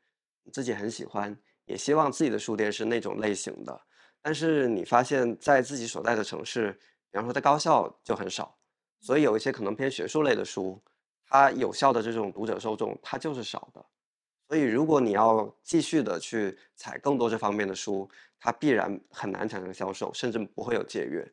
[0.51, 3.81] 自己很喜欢，也希望自己的书店是那种类型的。
[4.21, 6.71] 但是你发现，在自己所在的城市，
[7.12, 8.57] 比方说在高校就很少，
[9.01, 10.81] 所以有一些可能偏学术类的书，
[11.27, 13.86] 它有效的这种读者受众，它就是少的。
[14.47, 21.25] 所以如果你要继续的去采更多这方面的书，它必然很难产生销售，甚至不会有借阅。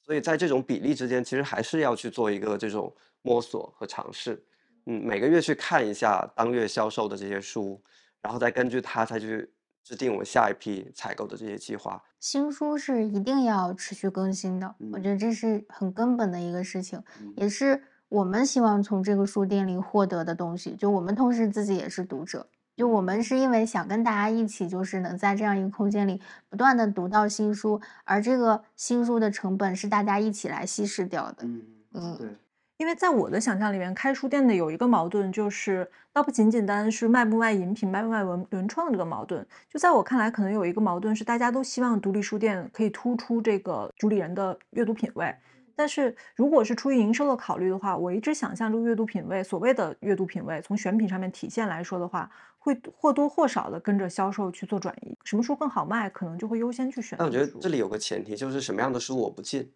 [0.00, 4.44] 所以在这种比例之间，其实还是要去做一个这种摸索和尝试。
[4.86, 7.82] 嗯，每个月去看一下当月销售的这些书，
[8.20, 9.50] 然后再根据它再去
[9.82, 12.02] 制定我们下一批采购的这些计划。
[12.20, 17.02] 新书是一定要持续更新的，我觉得这是很根本的一个事情，
[17.36, 17.82] 也是
[18.14, 20.76] 我们希望从这个书店里获得的东西。
[20.76, 22.46] 就我们同时自己也是读者。
[22.76, 31.38] 就我们是因为想跟大家一起，就是能在这样一个空间里不断的读到新书，而这个新书的成本是大家一起来稀释掉的。
[31.42, 31.62] 嗯
[31.94, 32.28] 嗯，对。
[32.76, 39.44] 因为在我的想象里面，开书店的有一个矛盾，就是倒不仅仅单单是卖不卖饮品、卖不卖文文创这个矛盾。
[39.68, 45.34] 就在我看来，可能有一个矛盾是，大家都希望独立书店可以突出这个主理人的阅读品味。
[45.76, 55.16] 但是如果是出于营收的考虑的话，我一直想象这个阅读品味，所谓的阅读品味，从选品上面体现来说的话，会或多或少的跟着销售去做转移。
[55.24, 57.18] 什么书更好卖，可能就会优先去选。
[57.18, 59.72] 但我觉得这里有个前提，就是什么样的书我不进。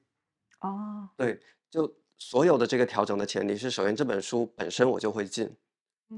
[0.60, 5.50] 哦，对，就所有的这个调整的前提是，首先这本书本身我就会进，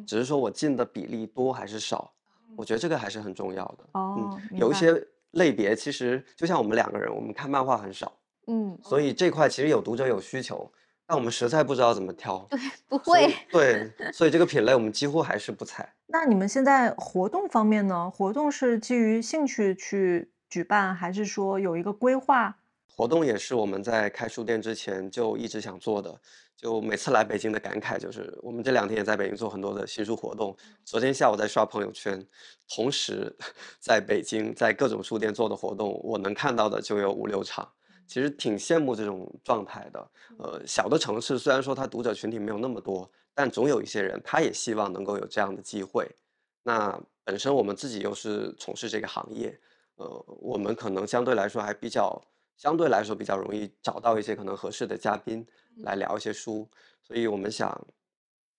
[0.07, 2.13] 只是说我进的比例多还是少，
[2.57, 3.85] 我觉得这个还是很重要的。
[3.93, 8.13] 哦，有一些类别，其实就像我们两个人，我们看漫画很少。
[8.47, 10.71] 嗯，所以这块其实有读者有需求，
[11.07, 12.47] 但我们实在不知道怎么挑。
[12.51, 13.35] 对，不会。
[13.51, 15.95] 对，所以这个品类我们几乎还是不采。
[16.07, 18.11] 那你们现在活动方面呢？
[18.11, 22.57] 活动是基于兴趣去举办，还是说有一个规划？
[22.89, 26.21] 活动也是我们在开书店之前就一直想做的。
[26.57, 30.55] 就每次来北京的感慨就是，我们这两天也在北京做很多的新书活动。
[30.85, 32.23] 昨天下午在刷朋友圈，
[32.69, 33.35] 同时
[33.81, 37.67] 在北京在各种书店做的活动，我能看到的就有五六场。
[38.11, 40.11] 其实挺羡慕这种状态的。
[40.37, 46.11] 呃，小的城市虽然说它读者群体没有那么多，但总有一些人他也希望能够有这样的机会。
[46.65, 49.57] 那本身我们自己又是从事这个行业，
[49.95, 52.21] 呃，我们可能相对来说还比较，
[52.57, 55.47] 相对来说比较容易找到一些可能合适的嘉宾
[55.77, 56.69] 来聊一些书。
[57.01, 57.71] 所以我们想，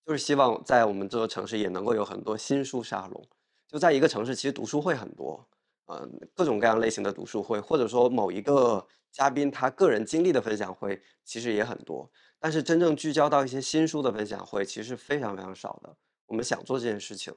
[0.05, 3.21] 就是希望在我们这座城市也能够有很多新书沙龙。
[3.67, 5.45] 就在一个城市，其实读书会很多，
[5.87, 8.87] 嗯，各种各样类型的读书会，或者说某一个。
[9.11, 15.95] 嘉宾他个人经历的分享会其实也很多，但是真正聚焦到一些新书的分享会其实非常非常少的。
[16.27, 17.33] 我们想做这件事情，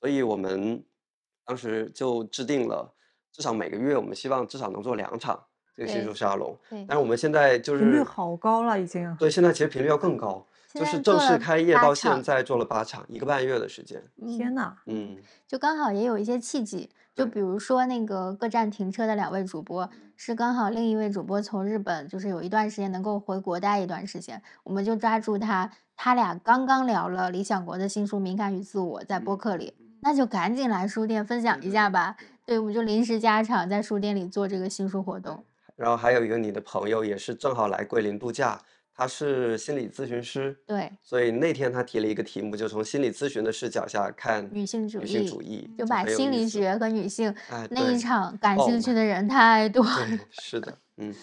[0.00, 0.84] 所以我们
[1.44, 2.92] 当时就制定了，
[3.30, 6.58] 至少每个月我们希望至少能做两场这个新书沙龙。
[6.70, 9.14] 但是我们现在就是频率好高了已经。
[9.16, 14.02] 对，现在其实频率要更高，就是正式开业到现在做了八场，一个半月的时间。
[14.26, 16.90] 天呐，嗯，就刚好也有一些契机。
[17.14, 32.16] 就比如说那个各站停车的两位主播，是刚好另一位主播从日本，就是有一段时间能够回国待一段时间，我们就抓住他，他俩刚刚聊了理想国的新书《敏感与自我》在播客里，那就赶紧来书店分享一下吧。
[32.46, 35.44] 对，我们就临时加场在书店里做这个新书活动。
[35.76, 38.58] 然后还有一个你的朋友也是正好来桂林度假。
[38.94, 47.34] 他是心理咨询师，对，所以那天他提了一个题目，就从心理咨询的视角下看女性主义，女性主义，就把心理学和女性
[47.70, 49.84] 那一场感兴趣的人太多。
[50.30, 51.14] 是的， 嗯。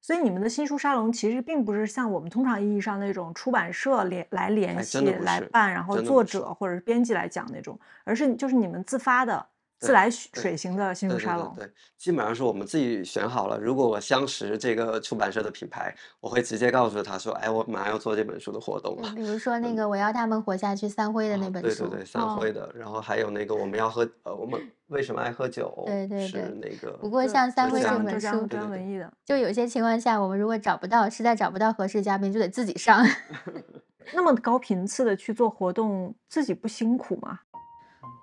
[0.00, 9.46] 所以你们的新书沙龙其实并不是像我们通常意义上那种出版社联来联系来办，然后作者或者是编辑来讲那种，而是就是你们自发的。
[9.80, 13.58] 自来水型的新书沙龙，对，基本上是我们自己选好了。
[13.58, 22.70] 如果我相识这个出版社的品牌，我会直接告诉他说：“哎，我马上要做这本书的活动了。”比如说那个我要他们活下去，三辉的那本书，对对对，三辉的。
[22.74, 25.82] 然后还有那个我们要喝，呃，我们为什么爱喝酒？
[25.86, 26.96] 对对对，是那个。
[26.98, 33.04] 不过像三辉这本书，专文艺的，就有些情况下，我们如果找不到，实在找不到合适嘉宾，就得自己上。
[34.12, 37.40] 那么高频次的去做活动，自己不辛苦吗？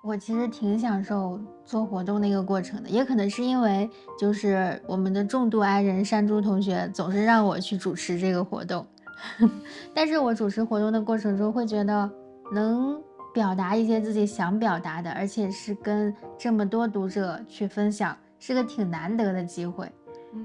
[0.02, 3.88] 我其实挺享受做活动那个过程的，也可能是因为
[4.18, 8.84] 就是我们的重度爱人山猪同学总是让我去主持这个活动，
[9.94, 12.10] 但是我主持活动的过程中会觉得
[12.52, 13.00] 能
[13.32, 19.88] 表达一些自己想表达的，而且是跟这么多读者去分享，是个挺难得的机会。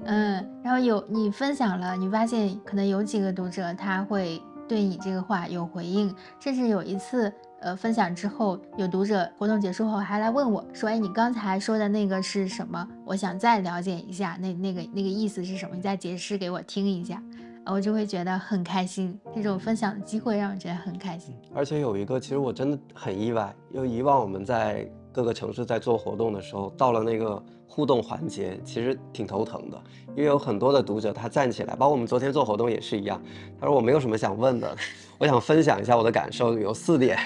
[0.04, 7.32] 嗯，然后有你分享了，你发现可能有几个读者他会对你这个话有回应，甚至有一次。
[7.60, 12.86] 呃，分享之后，有读者活动结束后还来问我，说：“哎，你刚才说的那个是什么？
[13.04, 15.74] 我想再了解一下，那那个那个意思是什么？
[15.74, 17.22] 你再解释给我听一下。”
[17.70, 21.34] 我就会觉得很开心，这种分享的机会让我觉得很开心。
[21.54, 29.80] 而且有一个，其实我真的很意外，因为以往我们在各个城市在做活动的时候，到了那个互动环节，其实挺头疼的，
[30.16, 33.22] 因为有很多的读者他站起来，包括我们昨天做活动也是一样，
[33.60, 34.76] 他说我没有什么想问的，
[35.18, 37.16] 我想分享一下我的感受，有四点，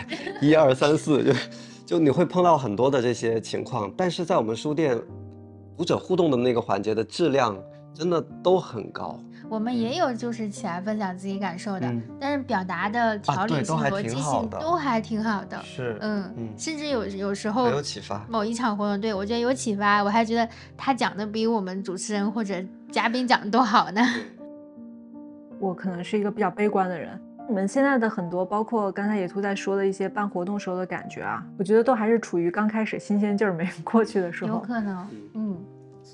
[0.43, 1.33] 一二三四，就
[1.87, 5.01] 就你会碰到很多的这些情况，但是在我们书店，
[5.77, 7.57] 读者互动的那个环节的质量
[7.95, 9.19] 真的都很高。
[9.53, 15.63] 我们也有就是起来分享自己感受的，嗯但是表达的条理性、对都还逻辑性挺好的都还挺好的。
[15.63, 18.25] 是嗯，嗯甚至有有时候很有启发。
[18.31, 22.55] 某一场活动，对我觉得有启发，我还觉得他讲的比我们主持人或者
[22.91, 24.01] 嘉宾讲的都好呢。
[25.61, 27.21] 我可能是一个比较悲观的人。
[27.47, 34.61] 你们现在的很多，包括刚才野兔在说的一些办活动时候的感觉啊，我觉得都还是处于刚开始新鲜劲儿没 过去的时候有。
[34.61, 35.59] 可能，嗯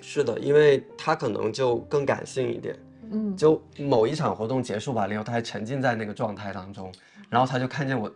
[0.01, 2.75] 是的，因为他可能就更感性一点，
[3.11, 6.93] 嗯，就某一场活动结束完了以后，他还沉浸在那个状态当中，
[7.29, 8.11] 然后他就看见我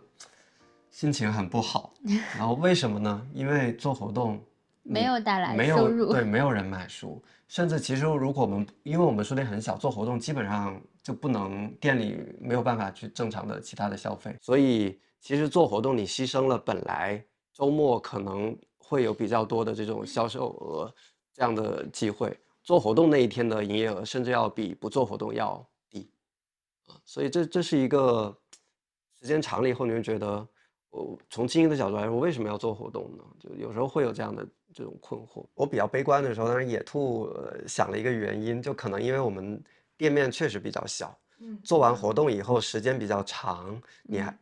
[0.89, 1.93] 心情很不好，
[2.37, 3.27] 然后为什么呢？
[3.33, 4.39] 因为做活动
[4.83, 6.07] 没有带来收入。
[6.07, 20.93] 有对，没有人买书，甚至其实如果我们因为我们书店很小，做活动基本上就不能店里没有办法去正常的其他的消费，所以其实做活动你牺牲了本来周末可能会有比较多的这种销售额
[21.33, 26.09] 这样的机会，做活动那一天的营业额甚至要比不做活动要低
[26.87, 28.35] 啊，所以这这是一个
[29.19, 30.47] 时间长了以后，你会觉得。
[30.95, 33.23] 我从经营的角度来说，为什么要做活动呢？
[33.39, 35.43] 就有时候会有这样的这种困惑。
[35.55, 39.59] 我比较悲观的时候，当然野兔、呃、想了一个原因，就可能因为我们
[39.97, 44.37] 店面确实比较小，嗯做完活动以后时间比较长，你还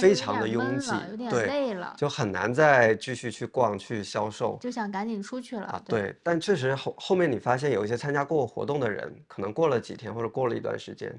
[0.00, 5.66] 非常的拥挤有点对累了，就很难再继续去逛去销售就想赶紧出去了。
[5.66, 5.82] 啊。
[5.86, 11.16] 对，但确实后后面你发现有一些参加过活动的人，可能过了几天或者过了一段时间，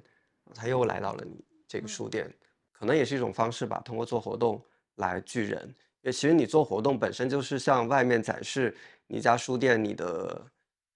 [0.53, 2.31] 他又来到了你这个书店，
[2.71, 4.61] 可能也是一种方式吧，通过做活动。
[4.97, 5.61] 来聚人，
[6.01, 10.43] 因为其实你做活动本身就是向外面展示你家书店你的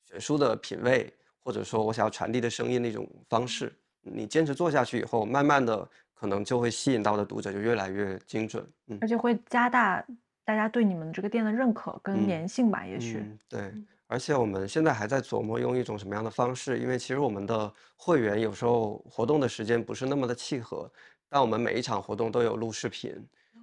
[0.10, 3.72] 选书的品味，或者说我想要传递的声音的一种方式。
[4.02, 5.88] 你坚持做下去以后，慢慢的
[6.22, 8.64] 可能就会吸引到的读者就越来越精准。
[8.90, 10.06] 嗯，而且会加大
[10.46, 13.18] 大家对你们这个店的认可跟粘性吧，也许。
[13.18, 13.74] 嗯、对，
[14.06, 20.88] 而且我们现在还在琢磨用一种什么样的方式，因为其实我们的会员有时候活动的时间不是那么的契合，
[21.28, 23.16] 但我们每一场活动都有录视频。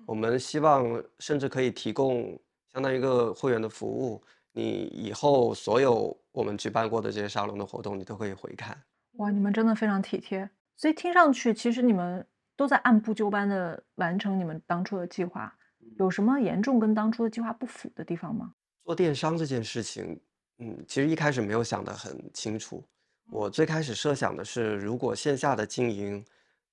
[0.05, 2.37] 我们希望甚至可以提供
[2.73, 8.77] 相当于一个会员的服务，你以后所有我们举办过的这些沙龙的活动，你都可以回看。
[9.19, 12.27] 哇，你们真的非常体贴，所以听上去其实你们
[12.59, 15.57] 都在按部就班的完成你们当初的计划，
[15.97, 18.53] 有什么严重跟当初的计划不符的地方吗？
[18.85, 20.21] 做电商这件事情，
[20.59, 22.85] 嗯，其实一开始没有想得很清楚。
[23.31, 26.25] 我最开始设想的是，如果线下的经营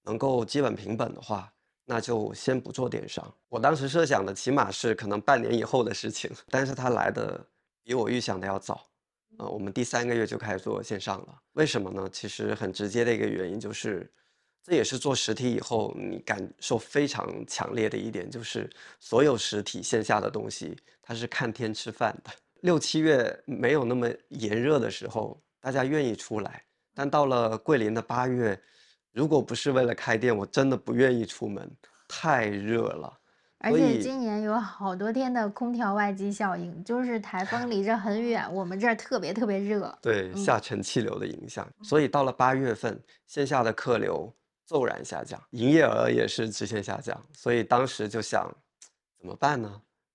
[0.01, 1.49] 能够基本平本的话。
[1.87, 3.23] 那就先不做电商。
[3.47, 7.39] 我当时设想的起码是可能半年以后的事情，但是它来的
[7.83, 8.87] 比我预想的要早。
[9.37, 11.39] 呃，我们第三个月就开始做线上了。
[11.51, 12.09] 为什么呢？
[12.11, 14.11] 其实很直接的一个原因就是，
[14.65, 18.67] 这也是做实体以后你感受非常强烈的一点，就是
[18.99, 22.31] 所有实体线下的东西，它是看天吃饭的。
[22.61, 26.63] 六七月没有那么炎热的时候，大家愿意出来，
[26.95, 28.59] 但到了桂林的八月。
[29.11, 31.71] 如果不是为了开店，我真的不愿意出门，
[32.07, 33.19] 太热了。
[33.59, 39.97] 而且今年有好多天的空调外机效应，就是台风离着很远，我们这儿特别特别热。
[40.01, 44.31] 对，嗯下沉气流的影响，所以到了八月份，线下的客流
[44.65, 47.23] 骤然下降，营业额也是直线下降。
[47.33, 48.51] 所以当时就想，
[49.19, 49.69] 怎么办呢？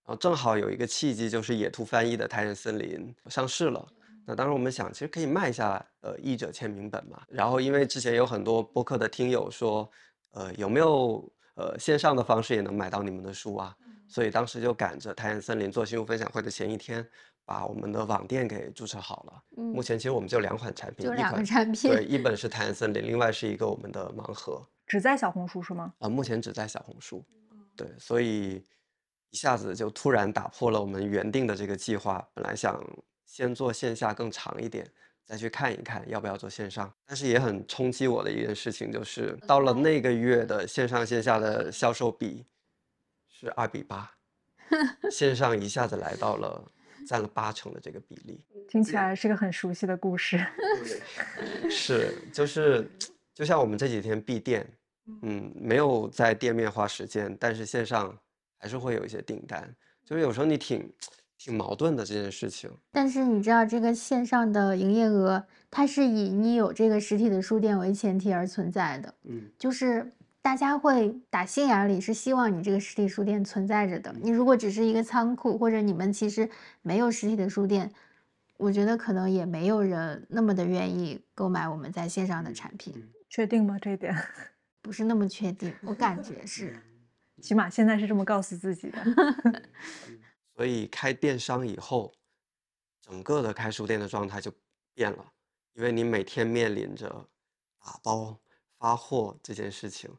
[0.04, 3.86] 然后正好有一个契机，就是野兔翻译的《太阳森林》上市了。
[4.26, 7.22] 那当时我们想，其实可以卖一下呃译者签名本嘛。
[7.28, 9.90] 然后因为之前有很多播客的听友说，
[10.32, 13.74] 呃有没有呃线上的方式也能买到你们的书啊？
[14.08, 17.08] 所以当时就赶着太阳森林做新书分享会的前一天，
[17.50, 19.42] 把我们的网店给注册好了。
[19.56, 25.92] 嗯目前其实我们就两款产品，就两款产品对，一本是太阳森林，另外是一个我们的盲盒只在小红书是吗？
[25.98, 27.24] 啊、目前只在小红书。
[27.76, 28.64] 对，所以
[29.30, 32.80] 一下子就突然打破了我们原定的这个计划，本来想。
[33.32, 34.84] 先做线下更长一点，
[35.24, 36.92] 再去看一看要不要做线上。
[37.06, 42.44] 但是也很冲击我的一件事情，就是到了那个月的线上线下的销售比
[43.29, 44.10] 是二比八，
[45.12, 46.60] 线上一下子来到了
[47.11, 48.40] 占了八成的这个比例。
[48.69, 50.38] 听起来是个很熟悉的故事。
[51.69, 52.88] 是，就是
[53.35, 54.65] 就像我们这几天闭店，
[55.23, 58.17] 嗯，没有在店面花时间，但是线上
[58.58, 59.69] 还是会有一些订单。
[60.04, 60.88] 就是有时候你挺。
[61.42, 69.15] 挺矛盾的这件事情，但是你知道这个线上的营业额，它是以你有这个实体的书店为前提而存在的。
[69.25, 74.14] 嗯，就是大家会打心眼里是希望你这个实体书店存在着的。
[74.22, 76.48] 你如果只是一个仓库，或者你们其实
[76.82, 77.92] 没有实体的书店，
[78.56, 83.12] 我觉得可能也没有人那么的愿意购买我们在线上的产品。
[83.28, 83.78] 确定吗？
[83.78, 84.16] 这一点
[84.80, 86.76] 不是那么确定，我感觉是。
[87.40, 89.02] 起码现在是这么告诉自己的。
[90.56, 92.12] 所以开电商以后，
[93.00, 94.52] 整个的开书店的状态就
[94.94, 95.32] 变了，
[95.74, 97.28] 因为你每天面临着
[97.78, 98.38] 打包、
[98.78, 100.10] 发货这件事情，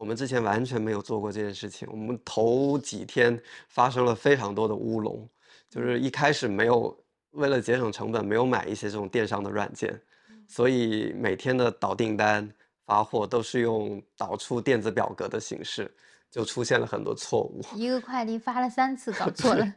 [0.00, 1.86] 我们之前完全没有做过这件事情。
[1.90, 3.38] 我们头几天
[3.68, 5.28] 发生了非常多的乌龙，
[5.68, 6.96] 就是一开始没有
[7.32, 10.00] 为了节省成本，没有买一些这种电商的软件，
[10.48, 12.50] 所以每天的导订单、
[12.86, 15.94] 发货都是用导出电子表格的形式。
[16.30, 19.74] 就出现了很多错误，一个快递发了三次，搞 错了，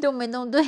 [0.00, 0.62] 都没弄对。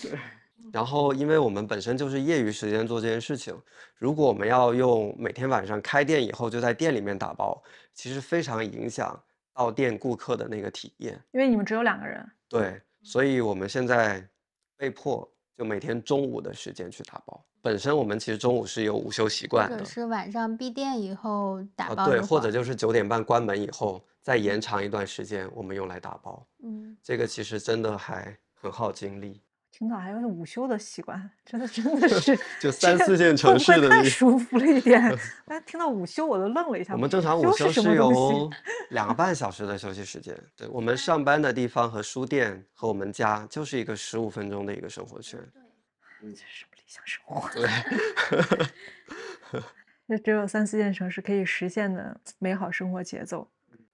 [0.00, 0.18] 对。
[0.70, 3.58] 然后，因为我们本身就是业余时间做这件事情，
[3.96, 7.62] 如果我们要用每天晚上开店以后就在店里面打包，
[7.94, 9.18] 其实非常影响
[9.52, 11.20] 到店顾客的那个体验。
[11.32, 12.24] 因为你们只有两个人。
[12.48, 14.22] 对，所以我们现在
[14.76, 17.44] 被迫就每天中午的时间去打包。
[17.60, 22.06] 本身我们其实中午是有午休习惯的，或者是晚上闭店以后打包。
[22.06, 24.02] 对，或者就是九点半关门以后。
[24.22, 26.46] 再延长一段时间，我们用来打包。
[26.62, 29.40] 嗯，这个其实真的还很耗精力。
[29.82, 35.02] 听到还有午休的习惯，真的真的是 就 三四线城市的太舒服了一点。
[35.46, 36.94] 哎，听到午休我都愣了一下。
[36.94, 38.48] 我们正常午休是有
[38.90, 40.38] 两个半小时的休息时间。
[40.54, 45.40] 对我们上班的地方和书店和我们家就是一个十五分钟的一个生活圈。
[46.20, 47.48] 对，这是什么理想生活？
[49.50, 49.60] 对，
[50.06, 53.50] 那只有三四线城市可以实现的美好生活节奏。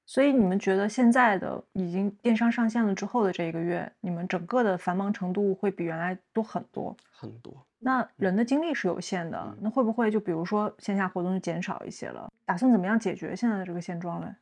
[0.08, 7.54] 所以你们觉得现在的已经电商上线了之后的这一个月，你们整个的繁忙程度会比原来多很多很多。
[7.78, 12.32] 那人的精力是有限的，那会不会就比如说线下活动就减少一些了？
[12.46, 14.34] 打算怎么样解决现在的这个现状呢？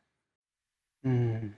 [1.03, 1.53] 嗯，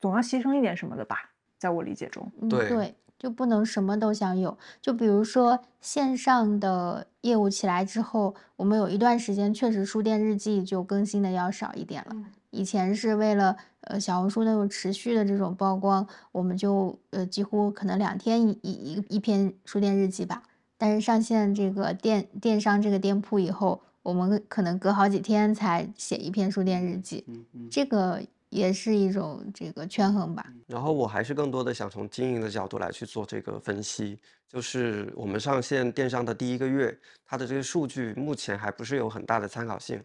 [0.00, 1.28] 总要牺牲一点什么的吧，
[1.58, 2.30] 在我理解中。
[2.48, 2.94] 对。
[3.18, 12.14] 就不能什么都想有，就比如说线上的业务起来之后，我们有一段时间确实书店日记就更新的要少一点了。
[12.50, 20.42] 以前是为了呃小红书那种持续的这种曝光，我们就呃几乎可能两天一一一篇书店日记吧。
[20.76, 27.24] 但是上线这个电电商这个店铺以后，我们可能隔好几天才写一篇书店日记。
[27.70, 28.20] 这个。
[28.54, 30.46] 也是一种这个权衡吧。
[30.68, 34.16] 然后我还是更多的想从经营的角度来去做这个分析，
[34.48, 36.96] 就是我们上线电商的第一个月，
[37.26, 40.00] 它的这个数据目前还不是有很大的参考性。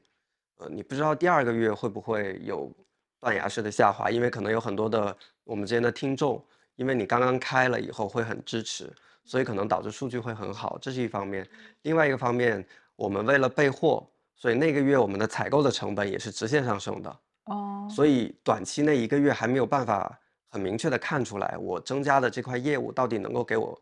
[0.58, 2.72] 呃，你不知道第二个月会不会有
[3.20, 6.44] 断崖式的下滑，因为可能有很多的我们之间的听众，
[6.76, 8.92] 因为你刚刚开了以后会很支持，
[9.24, 11.48] 所以可能导致数据会很好，这是一方面。
[11.84, 17.16] 另外一个方面，我们为了备货，所以那个月我们的采购的成本也是直线上升的。
[17.50, 20.20] 哦，所以短期内一个月还没有办法
[20.50, 23.82] 很明确的看出来，我增加的这块业务到底能够给我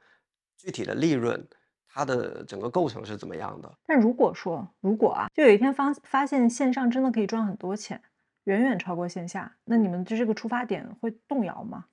[0.57, 1.45] 具体的利润，
[1.87, 3.71] 它的整个构成是怎么样的？
[3.85, 8.01] 但如果说，如果啊，就有一天发发现线上真的可以赚很多钱，
[8.45, 11.85] 远远超过线下，那你们的这个出发点会动摇吗？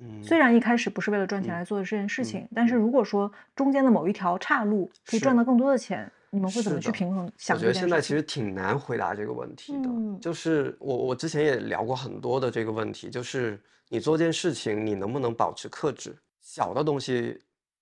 [0.00, 6.10] 嗯，虽然一开始不是为了赚钱来做的这件事情，但是如果说中间的某一条岔路可以赚到更多的钱。
[6.34, 7.30] 你们会怎么去平衡？
[7.50, 9.90] 我觉得现在其实挺难回答这个问题的。
[10.18, 16.16] 就是我我之前也聊过很多的这个问题，就是你做件事情，你能不能保持克制？
[16.40, 17.38] 小的东西，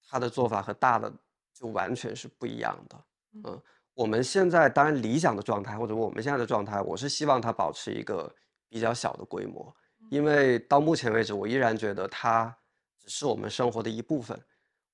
[0.08, 1.10] 它的做法和大的
[1.54, 3.04] 就完全是不一样的。
[3.44, 3.62] 嗯，
[3.94, 8.28] 我们现在当然理想的状态，或者我们现在的状态，我是希望它保持一个
[8.68, 9.72] 比较小的规模，
[10.10, 12.52] 因为到目前为止，我依然觉得它
[12.98, 14.36] 只是我们生活的一部分。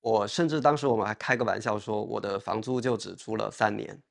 [0.01, 4.01] 我甚至当时我们还开个玩笑说，我的房租就只租了三年，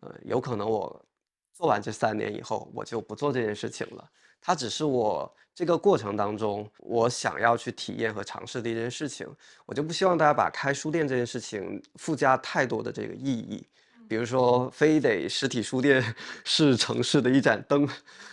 [0.00, 1.04] 呃，有可能我
[1.52, 4.10] 做完这三年以后，我就不做这件事情了。
[4.40, 9.26] 它只是我这个过程当中我想要去体验和尝试的一件事情。
[9.64, 13.66] 我就不希望大家把开书店这件事情附加太多的这个意义，
[14.06, 16.14] 比如说非得实体书店
[16.44, 17.88] 是城市的一盏灯，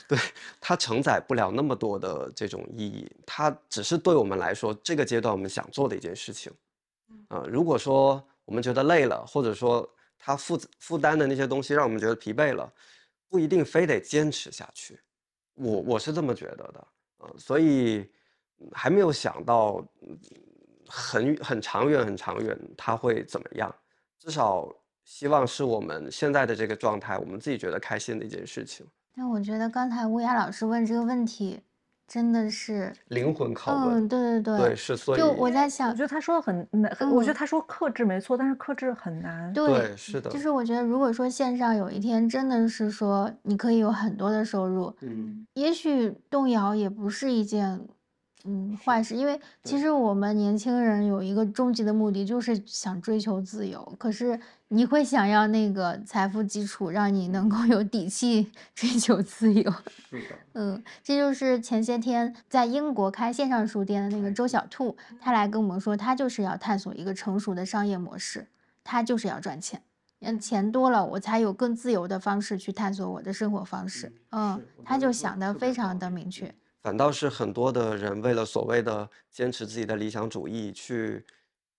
[0.05, 0.17] 对
[0.59, 3.09] 它承载不了那么多的这种意义。
[3.25, 6.51] 它只是对我们来说这个阶段我们想做的一件事情。
[7.31, 12.69] 呃，如果说我们觉得累了，或者说他负负担的那些东西让我们觉得疲惫了，
[13.29, 14.99] 不一定非得坚持下去。
[15.53, 16.87] 我我是这么觉得的，
[17.19, 18.11] 呃，所以
[18.73, 19.81] 还没有想到
[20.87, 23.73] 很很长远很长远他会怎么样。
[24.19, 24.67] 至少
[25.05, 28.85] 希望是我们现在的这个状态，我们自己觉得开心的一件事情。
[29.15, 31.61] 但我觉得刚才乌鸦老师问这个问题。
[32.11, 47.79] 真的是灵魂拷问，嗯，对对对，对是，所以就我在想，我觉得他说的很难，我觉得他说克制没错，但是克制很难，对，是的，就是我觉得如果说线上有一天真的是说你可以有很多的收入，嗯，也许动摇也不是一件
[48.45, 53.93] 嗯，坏事，因为其实我们年轻人有一个终极的目的，就是想追求自由。
[53.99, 54.39] 可是
[54.69, 59.71] 你会想要那个财富基础，让你能够有底气追求自由。
[60.09, 68.47] 是的，嗯，这就是前些天在英国开线上书店的那个周小兔，他来跟我们说，他就是要探索一个成熟的商业模式，
[68.83, 69.81] 他就是要赚钱。
[70.21, 74.13] 嗯，钱多了，我才有更自由的方式去探索我的生活方式。
[74.29, 76.53] 嗯，他就想的非常的明确。
[76.81, 81.23] 反倒是很多的人为了所谓的坚持自己的理想主义，去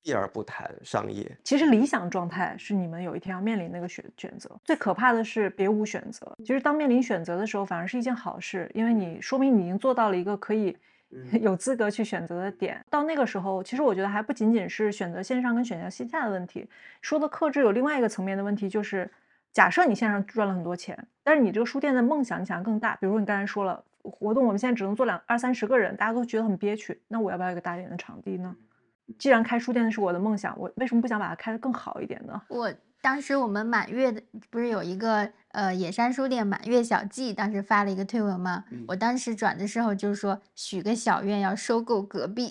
[0.01, 1.37] 避而不谈商业。
[1.43, 6.33] 其实理想状态是你们有一天要面临那个选选择，最可怕的是别无选择。
[6.39, 10.77] 其实当面临选择的时候，反而是一件好事，因为你说明你已经做到了一个可以
[11.41, 12.85] 有资格去选择的点。
[12.89, 16.69] 到那个时候，其实我觉得还不仅仅是选择线上跟选择线下的问题，
[17.01, 19.11] 说的克制有另外一个层面的问题，就是
[19.53, 23.85] 假设你线上赚了很多钱，但是你这个书店的梦想你想更大，比如说你刚才说了。
[24.03, 27.01] 活动我们现在只能坐两二三十个人，大家都觉得很憋屈。
[27.09, 28.55] 那我要不要一个大一点的场地呢？
[29.19, 32.41] 既然开书店是我的梦想，我为什么不想把它开得更好一点呢？
[32.49, 38.65] 我当时我们满月的不是有一个呃野山书店满月小记，当时发了一个推文吗？
[38.87, 42.49] 我当时转的时候就是说许个小愿要收购隔壁，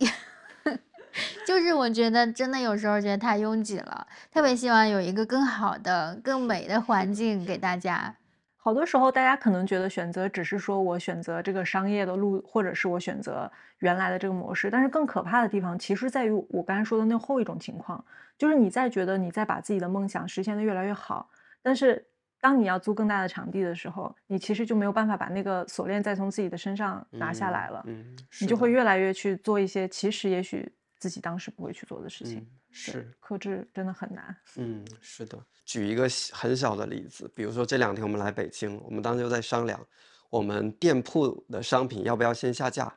[1.48, 8.16] 就是我觉得真的有时候觉得太拥挤了，特别希望有一个更好的、更美的环境给大家。
[8.64, 14.70] 好多时候，大家可能觉得选择只是说我选择这个商业的路，或者是我选择原来的这个模式。
[14.70, 18.06] 但是更可怕的地方，其实在于我刚才说的那后一种情况，
[18.38, 21.28] 就是你在觉得你在把自己的梦想实现的越来越好，
[21.64, 22.06] 但是
[22.40, 27.84] 当你要租更大的场地的时候，你其实就没有办法把那个锁链再从自己的身上拿下来了。
[27.88, 32.48] 嗯，你就会越来越去做一些其实也许自己当时不会去做的事情。
[32.72, 34.36] 是克制真的很难。
[34.56, 35.38] 嗯，是的。
[35.66, 39.80] 举一个很小的例子，比如说这两天我们来北京，我们当时就在商量，
[40.30, 42.92] 我们店铺的商品要不要先下架，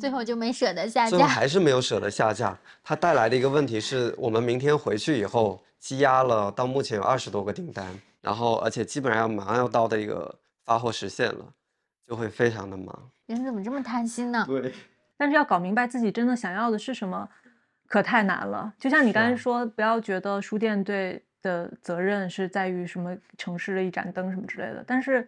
[0.00, 2.58] 最后就没舍得下架，最后还是没有舍得下架。
[2.82, 11.54] 它带来的一个问题是我们明天回去以后积压了，到目前有二十多个订单，然后而且基本上要马上要到的一个发货时限了，
[12.06, 13.10] 就会非常的忙。
[13.26, 14.44] 人怎么这么贪心呢？
[14.48, 14.74] 对，
[15.16, 17.28] 但是要搞明白自己真的想要的是什么。
[17.90, 24.84] 可太难了，就像你刚才说，不要觉得书店对的责任是在于什么城市的一盏灯什么之类的。
[24.86, 25.26] 但是，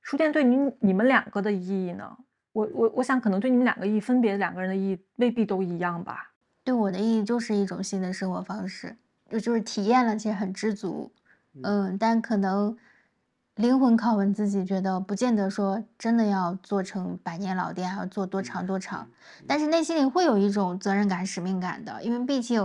[0.00, 2.16] 书店对你你们两个的意义呢？
[2.52, 6.32] 我我我想可能对你们两个意义分别两个人的意义未必都一样吧。
[6.64, 8.96] 对我的意义就是一种新的生活方式，
[9.30, 11.12] 就就是体验了，其实很知足。
[11.62, 12.74] 嗯，但可能。
[13.58, 19.04] 灵魂拷问自己，觉得不见得说真的要做成百年老店，还要做多长多长，
[19.48, 22.62] 但是内心里会有一种责任感、使命感的，因为毕竟，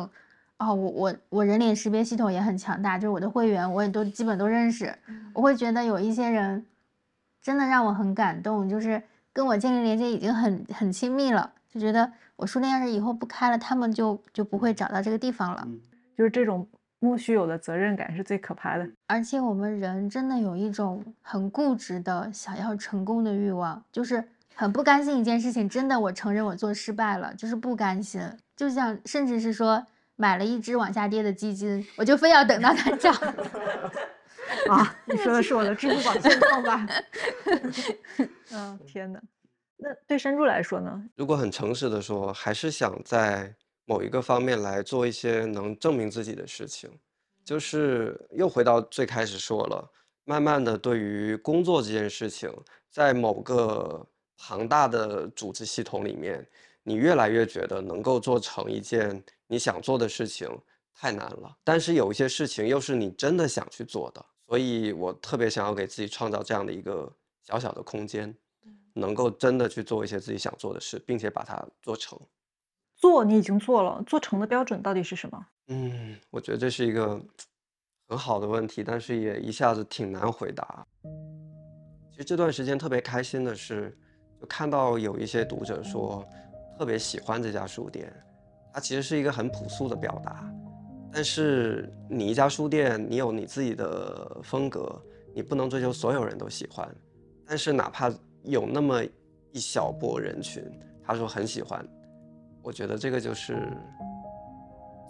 [0.59, 4.95] 哦，我我我人脸识别系统也很强大，就是我的会员我也都基本都认识，
[5.33, 6.63] 我会觉得有一些人
[7.41, 9.01] 真的让我很感动，就是
[9.33, 15.67] 跟我建立连接已经很很亲密了，就觉得我书店要是以后不开了，他们就就不会找到这个地方了，
[16.15, 16.67] 就是这种。
[17.03, 24.23] 莫须有的责任感是最可怕的，而且我们人真的有一种很固执的想要成功的欲望，就是
[24.55, 25.67] 很不甘心一件事情。
[25.67, 28.21] 真的，我承认我做失败了，就是不甘心。
[28.55, 29.85] 就像甚至是说
[30.15, 33.13] 买了一只往下跌的基金，我就非要等到它涨。
[34.71, 36.87] 啊，你说的是我的支付宝现状吧？
[38.53, 39.21] 嗯， 天哪。
[39.75, 41.03] 那对山猪来说呢？
[41.17, 43.53] 如果很诚实的说，还是想在。
[43.85, 46.89] 某一个方面来做一些能证明自己的事情，
[47.43, 49.91] 就是又回到最开始说了，
[50.23, 52.49] 慢慢的对于工作这件事情，
[52.89, 54.07] 在某个
[54.37, 56.47] 庞大的组织系统里面，
[56.83, 60.49] 你越来越觉得能够做成一件你想做的事情
[60.93, 61.57] 太难了。
[61.63, 67.11] 但是有一些事情又是你真的想去做的，所以我特别想要给自己创造这样的一个
[67.43, 68.33] 小小的空间，
[68.93, 72.17] 能够真的去做一些自己想做的事，并且把它做成。
[73.03, 75.45] 做你已经做了，做成的标准到底是什么？
[75.67, 77.21] 嗯，我觉得这是一个
[78.07, 80.87] 很好的问题，但是也一下子挺难回答。
[82.09, 83.93] 其实这段时间特别开心的是，
[84.39, 86.25] 就看到有一些读者说
[86.77, 88.09] 特别喜欢这家书店，
[88.73, 90.49] 它其实是一个很朴素的表达。
[91.11, 94.97] 但是你一家书店，你有你自己的风格，
[95.35, 96.87] 你不能追求所有人都喜欢。
[97.45, 98.09] 但是哪怕
[98.43, 99.03] 有那么
[99.51, 100.63] 一小波人群，
[101.05, 101.85] 他说很喜欢。
[102.63, 103.67] 我觉得这个就是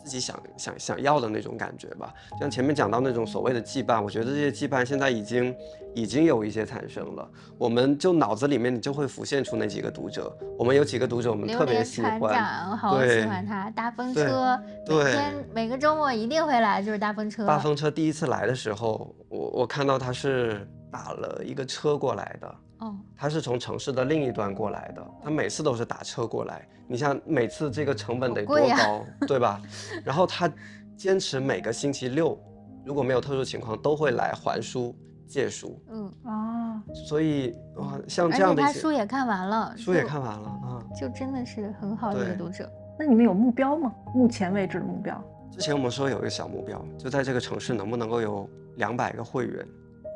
[0.04, 2.14] 自己想想想要的那种感觉吧。
[2.40, 5.56] 像前面讲到那种所谓的羁绊，我觉得这些羁绊现在已经
[5.96, 7.30] 已经有一些产生了。
[7.58, 10.36] 我们就脑子里面你就会浮现出那几个读者。
[10.58, 13.70] 我们有几个读者，我们特别喜欢，我 好喜欢他。
[13.70, 17.46] 大风车，每天每个周末一定会来，就是大风车。
[17.46, 22.56] 大风车第一次来的时候，我我看到他是打了一个车过来的。
[22.80, 26.68] 哦，他是从城市的另一端过来的，他每次都是打车过来。
[26.88, 29.62] 你像每次这个成本得多高，对吧？
[30.04, 30.52] 然后他
[30.98, 32.38] 坚持每个星期六，
[32.86, 34.96] 如果没有特殊情况，都会来还书
[35.26, 35.82] 借书。
[35.90, 40.84] 嗯，啊，所以哇，像这样的一些他书也看完了，书也看完了啊。
[41.00, 42.70] 就真的是很好的读者。
[43.00, 43.92] 那你们有目标吗？
[44.14, 45.24] 目前为止的目标？
[45.52, 49.66] 之前我们说有一个小目标，就在这个城市能不能够有两百个会员，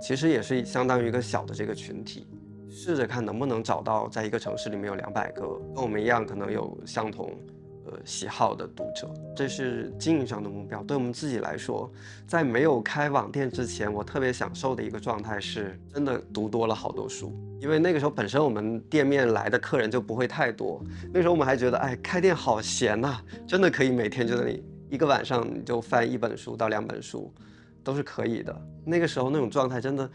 [0.02, 2.28] 其实也是相当于一个小的这个群体，
[2.78, 5.42] 试着看能不能找到在一个城市里面有两百个
[5.74, 7.36] 跟我们一样可能有相同
[7.88, 10.84] 呃喜好的读者，这是经营上的目标。
[10.84, 11.92] 对我们自己来说，
[12.28, 20.80] 在没有开网店之前，我特别享受的一个状态是真的读多了好多书，因为那个时候本身我们店面来的客人就不会太多，
[21.12, 27.34] 那时候我们还觉得哎开店好闲呐、真的可以每天就在那里一个晚上你就翻一本书到两本书，
[27.84, 28.56] 都是可以的。
[28.86, 30.08] 那个时候那种状态真的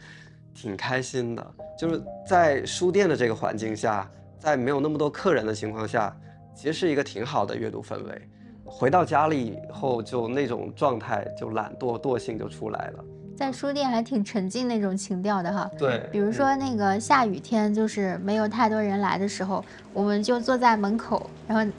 [0.54, 6.14] 挺开心的，就是在书店的这个环境下，在没有那么多客人的情况下，
[6.54, 8.28] 其实是一个挺好的阅读氛围。
[8.64, 13.04] 回到家里以后，就那种状态，就懒惰惰性就出来了。
[13.36, 15.70] 在书店还挺沉浸那种情调的哈。
[15.78, 21.72] 对，比如说那个下雨天，就是没有太多人来的时候，我们就坐在门口，然后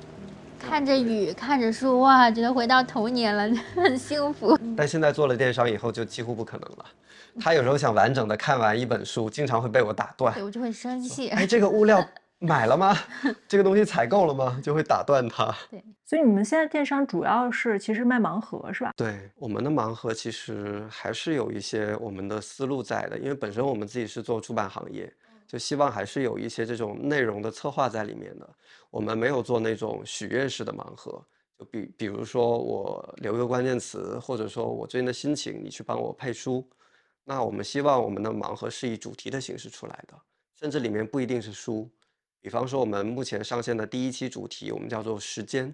[0.67, 4.57] 看着雨，看着书，哇，觉得回到童年了， 很幸福。
[4.75, 6.85] 但现在做了电商以后，就几乎不可能了。
[7.39, 10.43] 他有时候想完整的看完一本书，经常会被我打断对。
[10.43, 11.29] 我就会生气。
[11.29, 12.03] 哎，这个物料
[12.39, 12.95] 买了吗？
[13.47, 14.59] 这个东西采购了吗？
[14.63, 15.53] 就会打断他。
[15.69, 18.91] 对所以你们现在电商主要是其实卖盲盒是吧？
[18.95, 25.11] 对我们的盲盒，其实还是有一些我们的思路在的，因为本身我们自己是做出版行业，
[25.47, 28.49] 就希望还是有一些这种内容的策划在里面的。
[28.89, 31.23] 我们没有做那种许愿式的盲盒，
[31.57, 36.67] 就比比如说我留个关键词，或者说我最近的心情，你去帮我配书。
[37.23, 40.13] 那我们希望我们的盲盒是以主题的形式出来的，
[40.59, 41.89] 甚至里面不一定是书。
[42.41, 45.73] 比方说我们目前上线的第一期主题，我们叫做时间。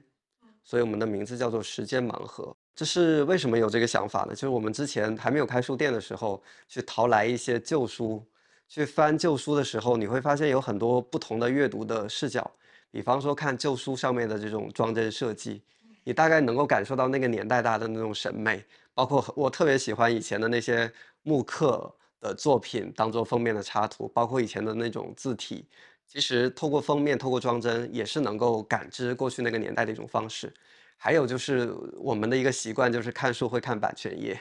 [0.61, 2.55] 所以我们的名字叫做时间盲盒。
[2.76, 4.36] 这是为什么有这个想法呢？
[4.36, 8.24] 就是我们之前还没有开书店的时候，去淘来一些旧书，
[8.70, 12.49] 去翻旧书的时候，你会发现有很多不同的阅读的视角。
[12.91, 15.63] 比方说看旧书上面的这种装帧设计，
[16.03, 18.63] 你大概能够感受到那个年代大家的那种审美。
[18.93, 20.91] 包括我特别喜欢以前的那些
[21.24, 25.65] 木刻的作品当做封面的插图，包括以前的那种字体。
[26.05, 30.51] 其实透过封面，透过装帧，也是能够感知过去那个年代的一种方式。
[30.97, 34.39] 还有就是我们的一个习惯，就是看书会看版权页。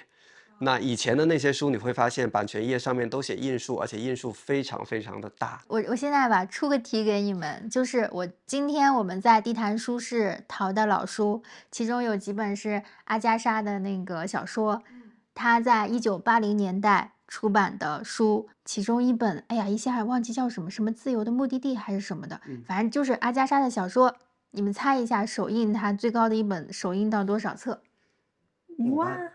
[0.60, 5.62] 那以前的那些书，你会发现版权页上面都写印数，而且印数非常非常的大。
[5.68, 14.82] 我我现在吧出个题给你们，就是我今天我们在地坛书市淘的老书，其中有几本是阿加莎的那个小说，
[15.34, 24.16] 她在一九八零年代出版的书，其中一本，哎呀一下忘记叫什么，什么自由的目的地还是什么的，嗯反正就是阿加莎的小说。
[24.50, 27.82] 你们猜一下，首印它最高的一本首印到多少册？
[28.78, 29.30] 一万，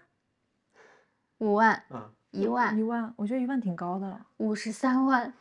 [1.44, 5.34] 五万、嗯，一万、一万，我觉得一万挺高的了，五十三万。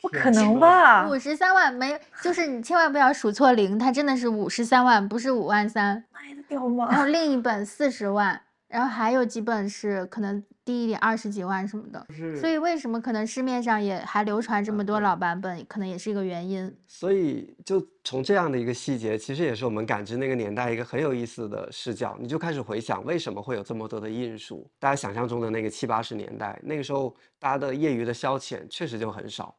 [0.00, 0.58] 不可能？
[0.60, 1.06] 吧？
[1.08, 6.02] 五十三万没，就是你千万不要数错零，它真的是五十三万，不是五万三。
[6.12, 7.06] 卖得掉然后？
[7.06, 8.40] 另一本四十万，
[8.74, 12.04] 然后还有几本是可能低一点，二十几万什么的。
[12.40, 16.76] 所以为什么可能市面上也还流传这么多老版本，可能也是一个原因。
[16.84, 22.16] 所以就从这样的一个细节，其实也是我们感知那个年代一个很有意思的视角。
[22.18, 24.68] 你就开始回想，为什么会有这么多的印数？
[24.80, 29.54] 大家想象中的那个七八十年代，那个时候大家的业余的消遣确实就很少，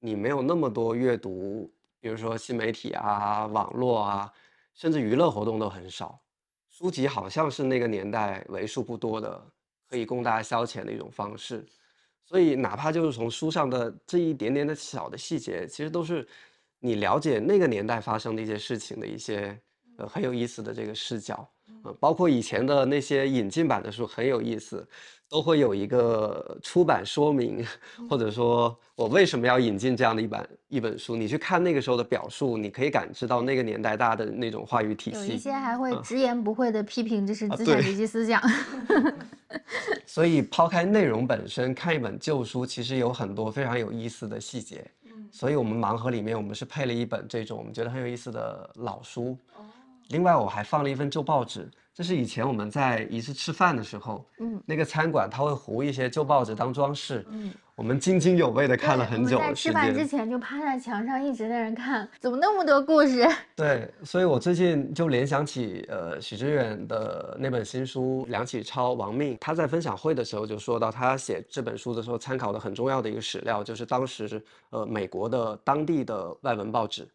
[0.00, 4.32] 你没有那么多阅读，比如说新媒体啊、网络啊，
[4.74, 6.20] 甚至娱乐活动都很少。
[6.80, 9.38] 书籍好像是那个年代为数不多的
[9.86, 11.62] 可以供大家消遣的一种方式。
[12.24, 16.26] 所以，哪怕就是从书上的这一点点的小的细节，其实都是
[16.78, 19.60] 你了解那个年代发生的一些事情的一些
[19.98, 21.46] 呃很有意思的这个视角。
[21.84, 24.86] 呃，包括以前的那些引进版的书很有意思，
[25.28, 27.64] 都会有一个出版说明，
[28.08, 31.16] 或者说我为什么要引进这样的一版一本书。
[31.16, 35.38] 你去看那个时候的表述，你可以感知到那个年代大家的那种话语体系有一。
[35.38, 38.42] 些还会嗯直言不讳的批评这是啊资产对阶级思想。
[40.04, 44.84] 所以抛开内容本身，看一本旧书，其实有很多非常有意思的细节。
[45.32, 49.38] 所以我们盲盒里面，我们是配了一本这种我们觉得很有意思的老书。
[50.10, 60.06] 另外我还放了一份旧报纸，这是以前我们在一次吃饭的时候，嗯那个餐馆它会糊一些旧报纸当装饰，嗯，我们津津有味的看了很久在吃饭之。
[60.06, 63.24] 前就趴在墙上一直在那看，怎么那么多故事？
[63.54, 77.08] 对，所以我最近就联想起呃许知远的那本新书《梁启超亡命》，他在分享会的时候就说到，他写这本书的时候参考的很重要的一个史料，就是当时呃美国的当地的外文报纸，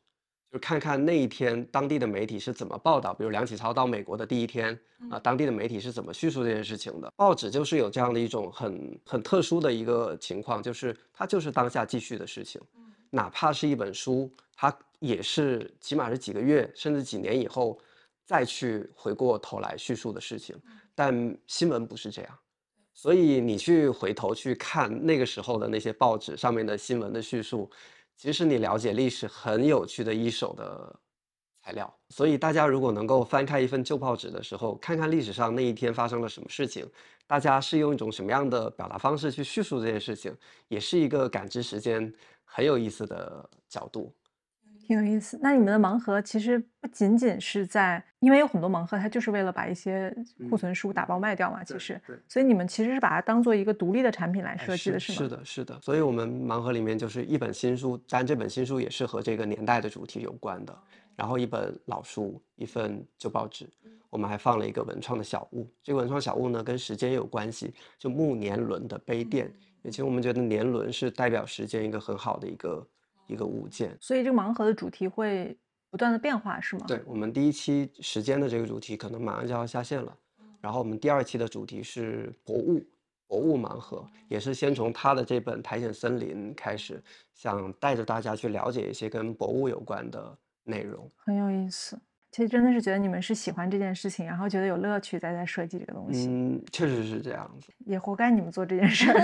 [0.55, 4.79] 就看看那一天当地的媒体是怎么报道，比如梁启超到美国的第一天
[5.11, 7.11] 啊、当地的媒体是怎么叙述这件事情的。
[7.17, 12.61] 报纸就是有这样的一种很很特殊的一个情况，就是它就是当下继续的事情。
[13.09, 17.77] 哪怕是一本书，它也是起码是几个月甚至几年以后
[18.23, 20.55] 再去回过头来叙述的事情。
[20.95, 22.39] 但新闻不是这样，
[22.93, 27.69] 所以你去回头去看那个时候的那些报纸上面的新闻的叙述，
[28.17, 30.99] 其实你了解历史很有趣的一手的
[31.61, 31.91] 材料。
[32.09, 36.89] 所以大家如果能够翻开一份旧报纸的时候，看看历史上那一天发生了什么事情，
[37.27, 40.35] 大家是用一种什么样的表达方式去叙述这件事情，
[40.67, 42.13] 也是一个感知时间
[42.43, 44.13] 很有意思的角度。
[44.85, 45.39] 挺有意思。
[45.41, 50.15] 那你们的盲盒其实不仅仅是在，因为有很多盲盒，它就是为了把一些
[50.49, 51.63] 库存书打包卖掉嘛。
[51.63, 54.99] 其实，对所以你们其实是把它当做一个独立的产品来哎设计的，吗？
[54.99, 55.79] 是是的，是的。
[55.81, 60.77] 所以我们盲盒里面就是一本新书，但这本新书也是和这个年代的主题有关的。
[61.15, 63.69] 然后一本老书，一份旧报纸，
[64.09, 65.65] 我们还放了一个文创的小物。
[65.81, 69.49] 这个文创小物呢，跟时间有关系，就木年轮的杯垫。
[69.81, 72.85] 也其实我们觉得年轮是代表时间一个很好的一个
[73.27, 73.97] 一个物件。
[73.99, 75.57] 所以这个盲盒的主题会
[75.89, 76.85] 不断的变化，是吗？
[76.87, 80.17] 对我们第一期时间的这个主题可能马上就要下线了，
[80.59, 82.83] 然后我们第二期的主题是博物，
[83.27, 87.01] 博物盲盒，也是先从他的这本《苔藓森林》开始，
[87.33, 91.09] 想带着大家去了解一些跟博物有关的内容。
[91.17, 91.99] 很有意思。
[92.35, 97.71] 其实真的是觉得你们是喜欢这件事情，然后觉得有乐趣在在设计这个东西，嗯，确实是这样子。
[97.85, 99.17] 也活该你们做这件事儿。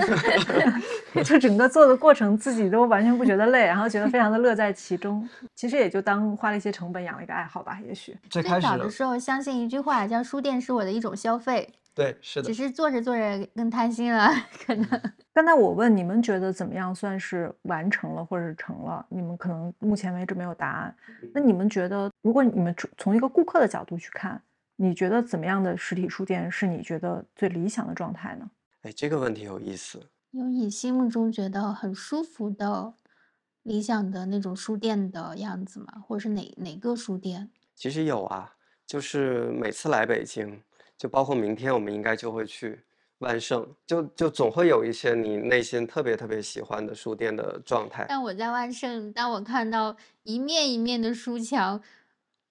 [1.22, 5.28] 就整个做的过程，自己都完全不觉得累，然后觉得非常的乐在其中。
[5.54, 8.16] 其实也就当花了一些成本养了一个爱好吧，也许。
[8.30, 14.28] 最最开始的时候相信一句话，叫“书店是我的一种消费”，对，是的只，是做着做着更贪心了，
[14.64, 14.86] 可能。
[15.32, 19.04] 刚才我问你们觉得怎么样算是完成了或者是成了？
[19.10, 20.96] 你们可能目前为止没有答案。
[21.34, 24.40] 那你们觉得，如果你们从从一个顾客的角度去看，
[24.76, 28.50] 你觉得怎么样的实体书店是你觉得最理想的状态呢？
[28.82, 30.00] 哎，这个问题有意思。
[30.32, 32.94] 有你心目中觉得很舒服的、
[33.62, 36.02] 理想的那种书店的样子吗？
[36.06, 37.50] 或者是哪哪个书店？
[37.74, 38.54] 其实有啊，
[38.86, 40.62] 就是每次来北京，
[41.02, 42.78] 就包括明天我们应该就会去
[43.18, 48.06] 万盛，就就总会有一些你内心特别特别喜欢的书店的状态。
[48.08, 51.82] 但我在万盛，当我看到一面一面的书墙，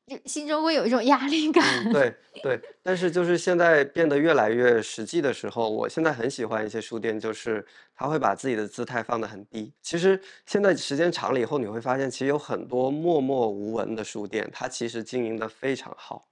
[0.06, 1.64] 就心中会有一种压力感。
[1.86, 9.72] 嗯，对对，但是就是现在变得越来越实际的时候，我现在很喜欢一些书店，就是他会把自己的姿态放得很低。
[9.82, 16.28] 其实现在时间长了以后，你会发现，其实有很多默默无闻的书店，它其实经营的非常好。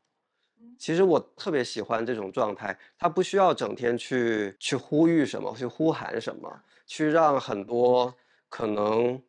[0.79, 6.49] 其实我特别喜欢这种状态，它不需要整天去去呼吁什么，去呼喊什么，
[6.87, 8.15] 去让很多
[8.47, 9.21] 可能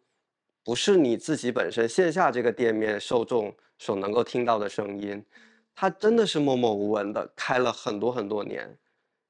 [0.65, 5.23] 不是你自己本身线下这个店面受众所能够听到的声音，
[5.75, 8.79] 它真的是默默无闻的开了很多很多年。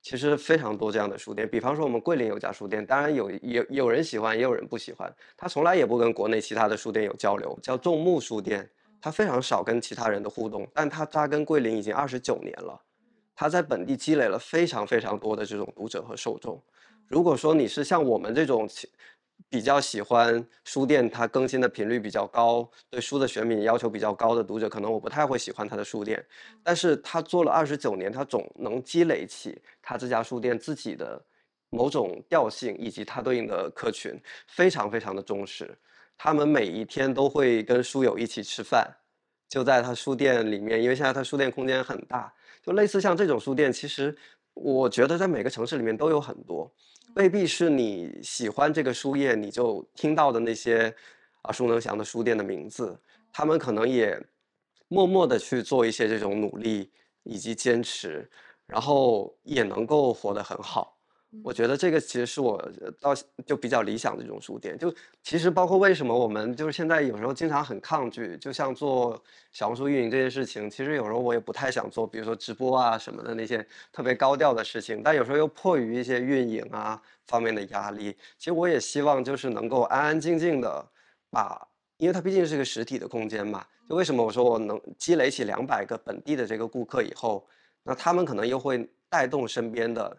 [0.03, 5.15] 其实非常多这样的书店，比方说我们桂林有家书店，当然有有有人喜欢，也有人不喜欢。
[5.37, 8.69] 它从来也不跟国内其他的书店有交流，叫众目书店。
[9.01, 12.81] 他非常少跟其他人的互动，但他扎根桂林已经二十九年了，
[13.35, 16.63] 他在本地积累了非常非常多的这种读者和受众。
[17.07, 18.69] 如果说你是像我们这种
[19.49, 26.25] 比较喜欢书店，它更新的频率比较高，对书的选品要求比较高的读者，可能我不太会喜欢它的书店。
[26.63, 31.21] 但是他做了二十九年，他总能积累起他这家书店自己的
[31.71, 35.77] 某种调性，以及它对应的客群，非常非常的忠实。
[36.23, 38.95] 他们每一天都会跟书友一起吃饭，
[39.49, 42.31] 就在他书店里面，因为现在他书店空间很大，
[42.63, 44.15] 就类似像这种书店，其实
[44.53, 46.71] 我觉得在每个城市里面都有很多，
[47.15, 50.95] 未必是你喜欢这个书页你就听到的那些
[51.45, 53.01] 耳熟能详的书店的名字，
[53.33, 54.23] 他们可能也
[54.89, 56.91] 默默的去做一些这种努力
[57.23, 58.31] 以及坚持，
[58.67, 61.00] 然后也能够活得很好。
[61.45, 62.61] 我觉得这个其实是我
[63.01, 63.15] 到
[63.47, 64.77] 就比较理想的一种书店。
[64.77, 69.23] 就其实包括为什么我们就是现在有时候经常很抗拒，就像做
[69.53, 80.85] 小红书运营这件事情，其实有时候我也不太想做，比如说直播啊什么的那些特别高调的事情，但有时候又迫于一些运营啊方面的压力，其实我也希望就是能够安安静静的
[81.31, 81.69] 把，
[81.99, 87.47] 因为它毕竟是个实体的空间嘛，就为什么我说我能积累起两百个本地的这个顾客以后，
[87.85, 90.17] 那他们可能又会带动身边的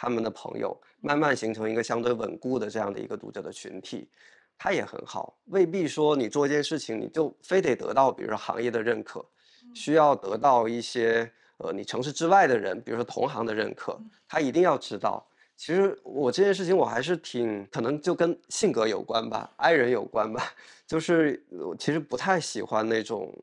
[0.00, 4.08] 他们的朋友，慢慢形成一个相对稳固的这样的一个读者的群体，
[4.56, 5.36] 他也很好。
[5.46, 9.28] 未必说你做一件事情你就非得得到，比如说行业的认可，
[9.74, 15.26] 需要得到一些呃你城市之外的人，比如说同行的认可，他一定要知道。
[15.56, 20.54] 其实我这件事情我还是挺可能就跟性格有关吧，爱人有关吧，
[20.86, 23.36] 就是我其实不太喜欢那种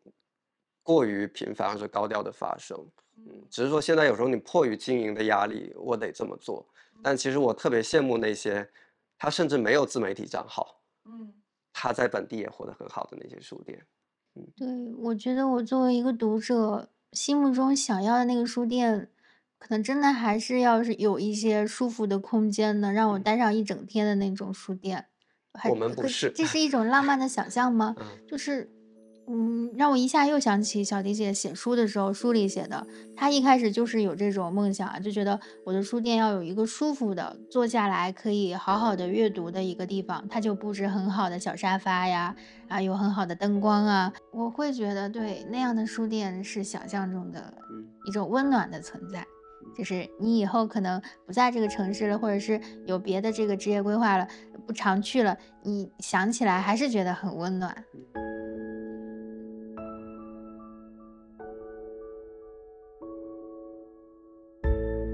[0.82, 2.80] 过于频繁或者高调的发生，
[3.26, 6.66] 嗯，只是说现在有时候你迫于经营的压力，我得这么做。
[7.04, 8.70] 但其实我特别羡慕那些
[9.18, 11.34] 他甚至没有自媒体账号，嗯，
[11.74, 13.86] 他在本地也活得很好的那些书店，
[14.36, 19.10] 嗯，对，我觉得我作为一个读者心目中想要的那个书店。
[19.58, 25.08] 可能真的还是要是有一些舒服的空间的，让我待上一整天的那种书店。
[25.70, 27.96] 我们不是，这是一种浪漫的想象吗？
[28.28, 28.70] 就是，
[29.28, 42.36] 嗯，让我一下又想起小迪姐写书的时候，书里写的，她一开始就是有这种梦想，就觉得我的书店要有一个舒服的坐下来可以好好的阅读的一个地方，她就布置很好的小沙发呀，
[42.68, 47.52] 啊，有很好的灯光啊，我会觉得对那样的书店是想象中的
[48.08, 49.26] 一种温暖的存在。
[49.76, 54.28] 就是你以后可能不在这个城市了，或者是有别的这个职业规划了，
[54.68, 57.76] 不常去了，你想起来还是觉得很温暖。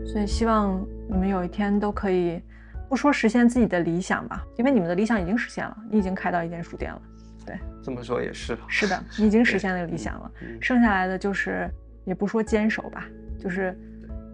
[0.06, 2.42] 所以希望你们有一天都可以，
[2.90, 7.02] 不说实现自己的理想吧，因为你们的理想已经实现了，你已经开到一间书店了。
[7.46, 8.58] 对，这么说也是。
[8.68, 11.70] 是的，你已经实现了理想了，剩下来的就是
[12.06, 13.08] 也不说坚守吧，
[13.40, 13.78] 就是。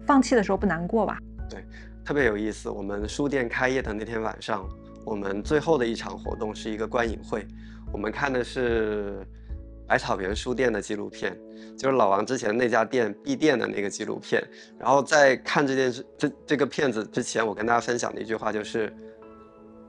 [0.06, 1.18] 放弃的时候不难过吧？
[1.50, 1.62] 对，
[2.02, 2.70] 特别有意思。
[2.70, 4.66] 我们书店开业的那天晚上，
[5.04, 7.46] 我们最后的一场活动是一个观影会。
[7.92, 9.18] 我们看的是
[9.88, 11.34] 百草园书店的纪录片，
[11.76, 14.46] 就是老王之前那家店闭店的那个纪录片。
[14.78, 18.94] 然后在看这件事、这这个片子之前，我跟大家分享的一句话就是：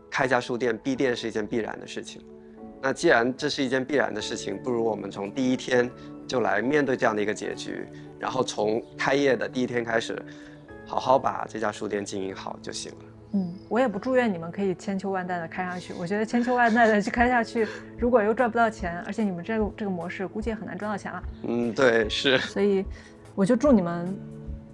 [0.09, 2.25] 开家书店闭店是一件必然的事情。
[2.81, 5.91] 那既然这是一件必然的事情，不如我们从第一天
[6.25, 7.85] 就来面对这样的一个结局。
[8.17, 10.17] 然后从开业的第一天开始，
[10.85, 13.05] 好好把这家书店经营好就行了。
[13.31, 15.93] 嗯，我也不祝愿你们可以千秋万代的开下去。
[15.99, 17.67] 我觉得千秋万代的去开下去，
[17.97, 21.23] 如果又赚不到钱，而且你们这个这个模式估计也很难赚到钱了。
[21.43, 22.37] 嗯，对，是。
[22.39, 22.83] 所以
[23.35, 24.11] 我就祝你们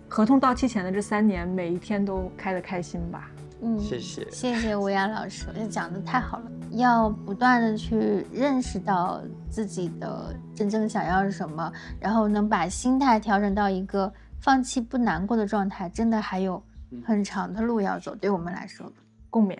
[0.07, 3.29] 合同到期前的这三年，每一天都开得开心吧。
[3.61, 6.45] 嗯，谢谢，谢谢吴岩老师，讲的太好了。
[6.71, 16.61] 要不断的去认识到自己的真正想要是什么，然后能把心态调整到一个放弃不难过的状态，真的还有
[17.05, 18.15] 很长的路要走。
[18.15, 18.91] 对我们来说，
[19.29, 19.57] 共勉，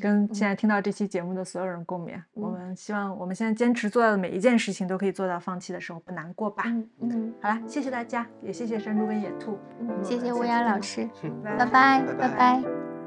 [0.00, 2.20] 跟现在听到这期节目的所有人共勉。
[2.34, 6.64] 我们希望我们现在坚持做到的每一件事情，都可以做到放弃的时候不难过吧。
[7.00, 9.58] 嗯，好了，谢谢大家，也谢谢山猪跟野兔，
[10.02, 11.08] 谢谢乌鸦老师，
[11.42, 12.99] 拜拜，拜拜。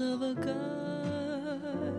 [0.00, 1.92] Of a guy.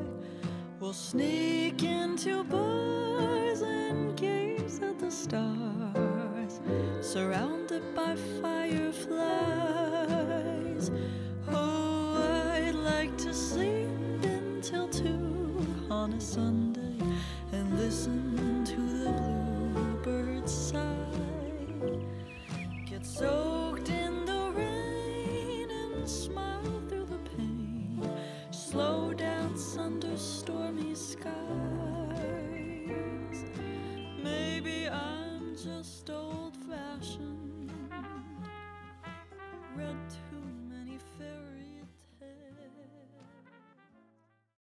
[0.80, 6.60] We'll sneak into bars and gaze at the stars,
[7.02, 9.02] surrounded by fireflies.
[11.50, 13.90] Oh, I'd like to sleep
[14.22, 17.00] until two on a Sunday
[17.52, 19.12] and listen to the
[20.04, 20.84] bluebirds sigh.
[22.86, 24.37] Get soaked in the
[35.68, 35.97] just